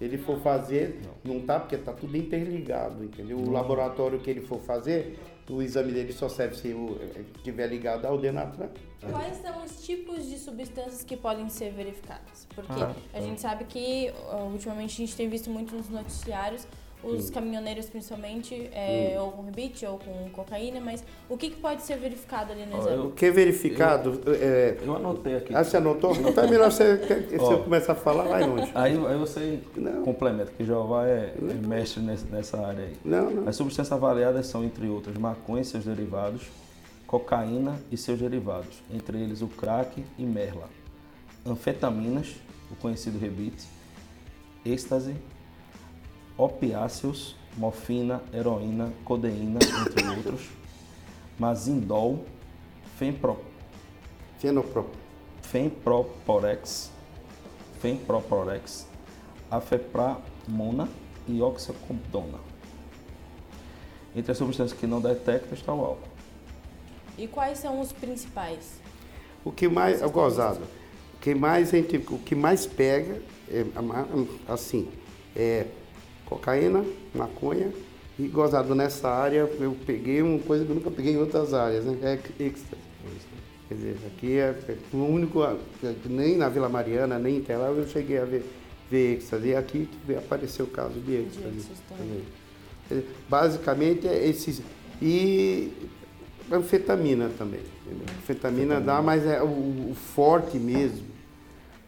[0.00, 3.36] Ele for fazer, não, tá, porque tá tudo interligado, entendeu?
[3.38, 5.16] O laboratório que ele for fazer,
[5.48, 6.74] o exame dele só serve se
[7.36, 8.68] estiver ligado ao Denatran.
[9.10, 12.46] Quais são os tipos de substâncias que podem ser verificadas?
[12.54, 14.12] Porque Ah, a gente sabe que
[14.52, 16.66] ultimamente a gente tem visto muito nos noticiários
[17.02, 21.82] os caminhoneiros principalmente, é, ou com rebite ou com cocaína, mas o que, que pode
[21.82, 23.06] ser verificado ali no exame?
[23.06, 25.54] O que é verificado, é, Eu anotei aqui.
[25.54, 26.12] ah, você anotou?
[26.28, 27.52] Então é melhor você, se Ó.
[27.52, 28.70] eu começar a falar, vai longe.
[28.74, 30.02] Aí, aí você Não.
[30.02, 32.96] complementa, que Jeová é, é mestre nessa área aí.
[33.04, 33.48] Não, não.
[33.48, 36.42] As substâncias avaliadas são, entre outras, maconha e seus derivados,
[37.06, 40.68] cocaína e seus derivados, entre eles o crack e merla,
[41.46, 42.34] anfetaminas,
[42.70, 43.66] o conhecido rebite,
[44.66, 45.14] êxtase,
[46.38, 50.48] opiáceos, morfina, heroína, codeína, entre outros,
[51.38, 52.24] mazindol,
[52.96, 53.38] fenpro,
[54.38, 54.86] Fenopro.
[55.42, 56.92] fenproporex,
[57.80, 58.86] fenproporex,
[59.50, 60.88] afepramona
[61.26, 62.38] e oxacodona.
[64.14, 66.08] Entre as substâncias que não detectam está o álcool.
[67.16, 68.80] E quais são os principais?
[69.44, 70.60] O que mais, é gozado,
[71.14, 73.20] o que mais a gente, o que mais pega,
[73.50, 73.64] é,
[74.46, 74.88] assim,
[75.34, 75.66] é
[76.28, 77.72] cocaína, maconha
[78.18, 81.84] e gozado nessa área, eu peguei uma coisa que eu nunca peguei em outras áreas,
[81.84, 81.96] né?
[82.02, 82.82] É êxtase.
[83.68, 85.40] Quer dizer, aqui é, é o único,
[86.06, 88.44] nem na Vila Mariana, nem em Interlagos eu cheguei a ver,
[88.90, 89.48] ver êxtase.
[89.48, 91.68] E aqui apareceu o caso de êxtase.
[92.88, 94.62] Quer dizer, Basicamente é esses.
[95.00, 95.70] E
[96.50, 97.60] anfetamina também.
[97.86, 98.06] entendeu?
[98.18, 99.46] Anfetamina dá, mas é o,
[99.90, 101.06] o forte mesmo.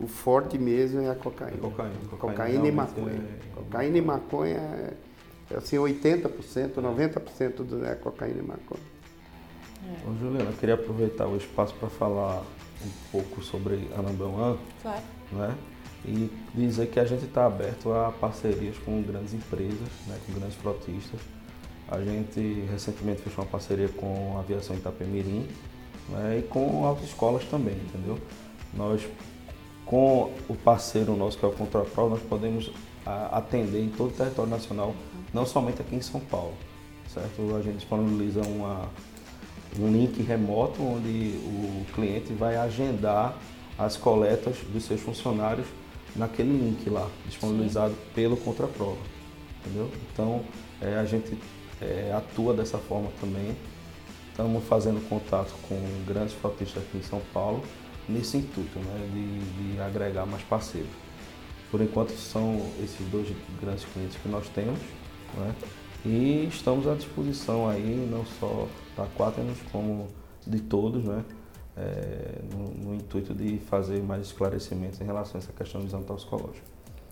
[0.00, 1.56] O forte mesmo é a cocaína.
[1.56, 1.94] É cocaína.
[2.08, 3.12] Cocaína, Cocaína e maconha.
[3.12, 4.94] é- Cocaína e maconha é,
[5.50, 8.82] é assim, 80%, 90% do, é cocaína e maconha.
[10.06, 12.40] Ô, Juliana, eu queria aproveitar o espaço para falar
[12.84, 15.02] um pouco sobre a Number One, Claro.
[15.32, 15.54] né?
[16.04, 20.18] E dizer que a gente está aberto a parcerias com grandes empresas, né?
[20.26, 21.20] com grandes frotistas.
[21.88, 25.46] A gente recentemente fechou uma parceria com a Aviação Itapemirim
[26.08, 26.38] né?
[26.38, 28.18] e com autoescolas também, entendeu?
[28.72, 29.06] Nós,
[29.90, 32.70] com o parceiro nosso, que é o Contrapro, nós podemos
[33.04, 34.94] a, atender em todo o território nacional,
[35.34, 36.54] não somente aqui em São Paulo,
[37.12, 37.56] certo?
[37.56, 38.88] A gente disponibiliza uma,
[39.80, 43.36] um link remoto onde o cliente vai agendar
[43.76, 45.66] as coletas dos seus funcionários
[46.14, 49.00] naquele link lá, disponibilizado pelo Contraprova,
[49.58, 49.90] entendeu?
[50.12, 50.42] Então,
[50.80, 51.36] é, a gente
[51.82, 53.56] é, atua dessa forma também.
[54.30, 55.76] Estamos fazendo contato com
[56.06, 57.60] grandes frotistas aqui em São Paulo
[58.10, 60.90] nesse intuito, né, de, de agregar mais parceiros.
[61.70, 63.28] Por enquanto são esses dois
[63.60, 64.80] grandes clientes que nós temos,
[65.36, 65.54] né?
[66.04, 70.08] E estamos à disposição aí, não só da Quaternos, como
[70.46, 71.24] de todos, né?
[71.76, 76.04] É, no, no intuito de fazer mais esclarecimentos em relação a essa questão do exame
[76.04, 76.66] toxicológico.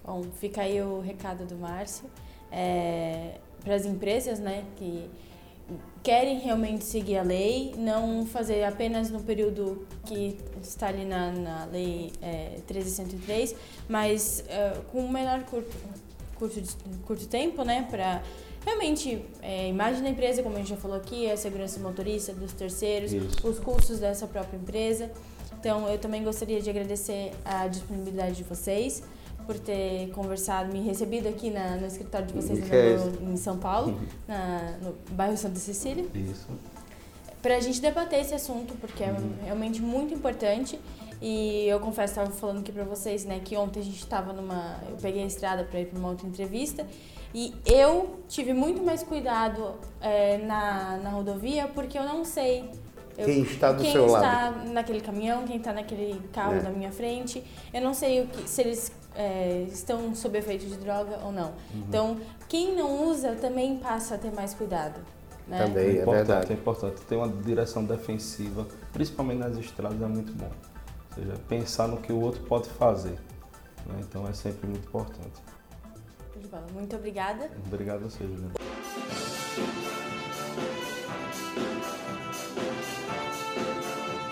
[0.05, 2.07] Bom, fica aí o recado do Márcio.
[2.51, 5.09] É, para as empresas, né, que
[6.09, 11.65] querem realmente seguir a lei, não fazer apenas no período que está ali na, na
[11.67, 13.55] lei é, 1303,
[13.87, 15.77] mas uh, com um menor curto,
[16.39, 16.63] curto,
[17.05, 18.23] curto tempo, né, para
[18.65, 22.33] realmente é, a imagem da empresa, como a gente já falou aqui, a segurança motorista,
[22.33, 23.47] dos terceiros, Isso.
[23.47, 25.11] os custos dessa própria empresa.
[25.61, 29.03] Então, eu também gostaria de agradecer a disponibilidade de vocês
[29.49, 32.61] por ter conversado, me recebido aqui na, no escritório de vocês
[33.19, 36.05] no, em São Paulo, na, no bairro Santa Cecília.
[36.15, 36.47] Isso.
[37.41, 39.33] Para a gente debater esse assunto, porque é uhum.
[39.43, 40.79] realmente muito importante.
[41.23, 44.81] E eu confesso, estava falando aqui para vocês, né, que ontem a gente estava numa.
[44.87, 46.87] Eu peguei a estrada para ir para uma outra entrevista
[47.35, 52.71] e eu tive muito mais cuidado é, na, na rodovia porque eu não sei
[53.19, 54.23] eu, quem está do quem seu lado.
[54.23, 56.61] Quem está naquele caminhão, quem está naquele carro é.
[56.61, 57.43] da minha frente.
[57.75, 61.49] Eu não sei o que, se eles é, estão sob efeito de droga ou não.
[61.49, 61.85] Uhum.
[61.89, 65.01] Então, quem não usa também passa a ter mais cuidado.
[65.49, 65.59] Né?
[65.59, 66.53] Também, é, é importante, verdade.
[66.53, 67.01] É importante.
[67.01, 70.47] Ter uma direção defensiva, principalmente nas estradas, é muito bom.
[70.47, 73.19] Ou seja, pensar no que o outro pode fazer.
[73.85, 73.97] Né?
[74.01, 75.43] Então, é sempre muito importante.
[76.73, 77.51] Muito obrigada.
[77.67, 78.53] Obrigado a você, Juliana.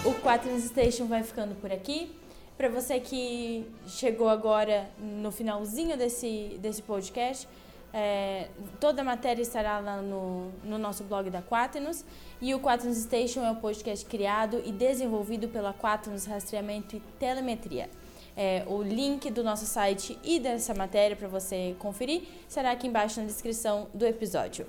[0.06, 2.14] O 4 Station vai ficando por aqui.
[2.56, 7.48] Para você que chegou agora no finalzinho desse, desse podcast,
[7.92, 8.48] é,
[8.78, 12.04] toda a matéria estará lá no, no nosso blog da Quaternos.
[12.40, 17.90] E o Quaternos Station é um podcast criado e desenvolvido pela Quaternos Rastreamento e Telemetria.
[18.36, 23.18] É, o link do nosso site e dessa matéria para você conferir será aqui embaixo
[23.18, 24.68] na descrição do episódio.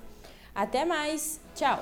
[0.52, 1.78] Até mais, tchau!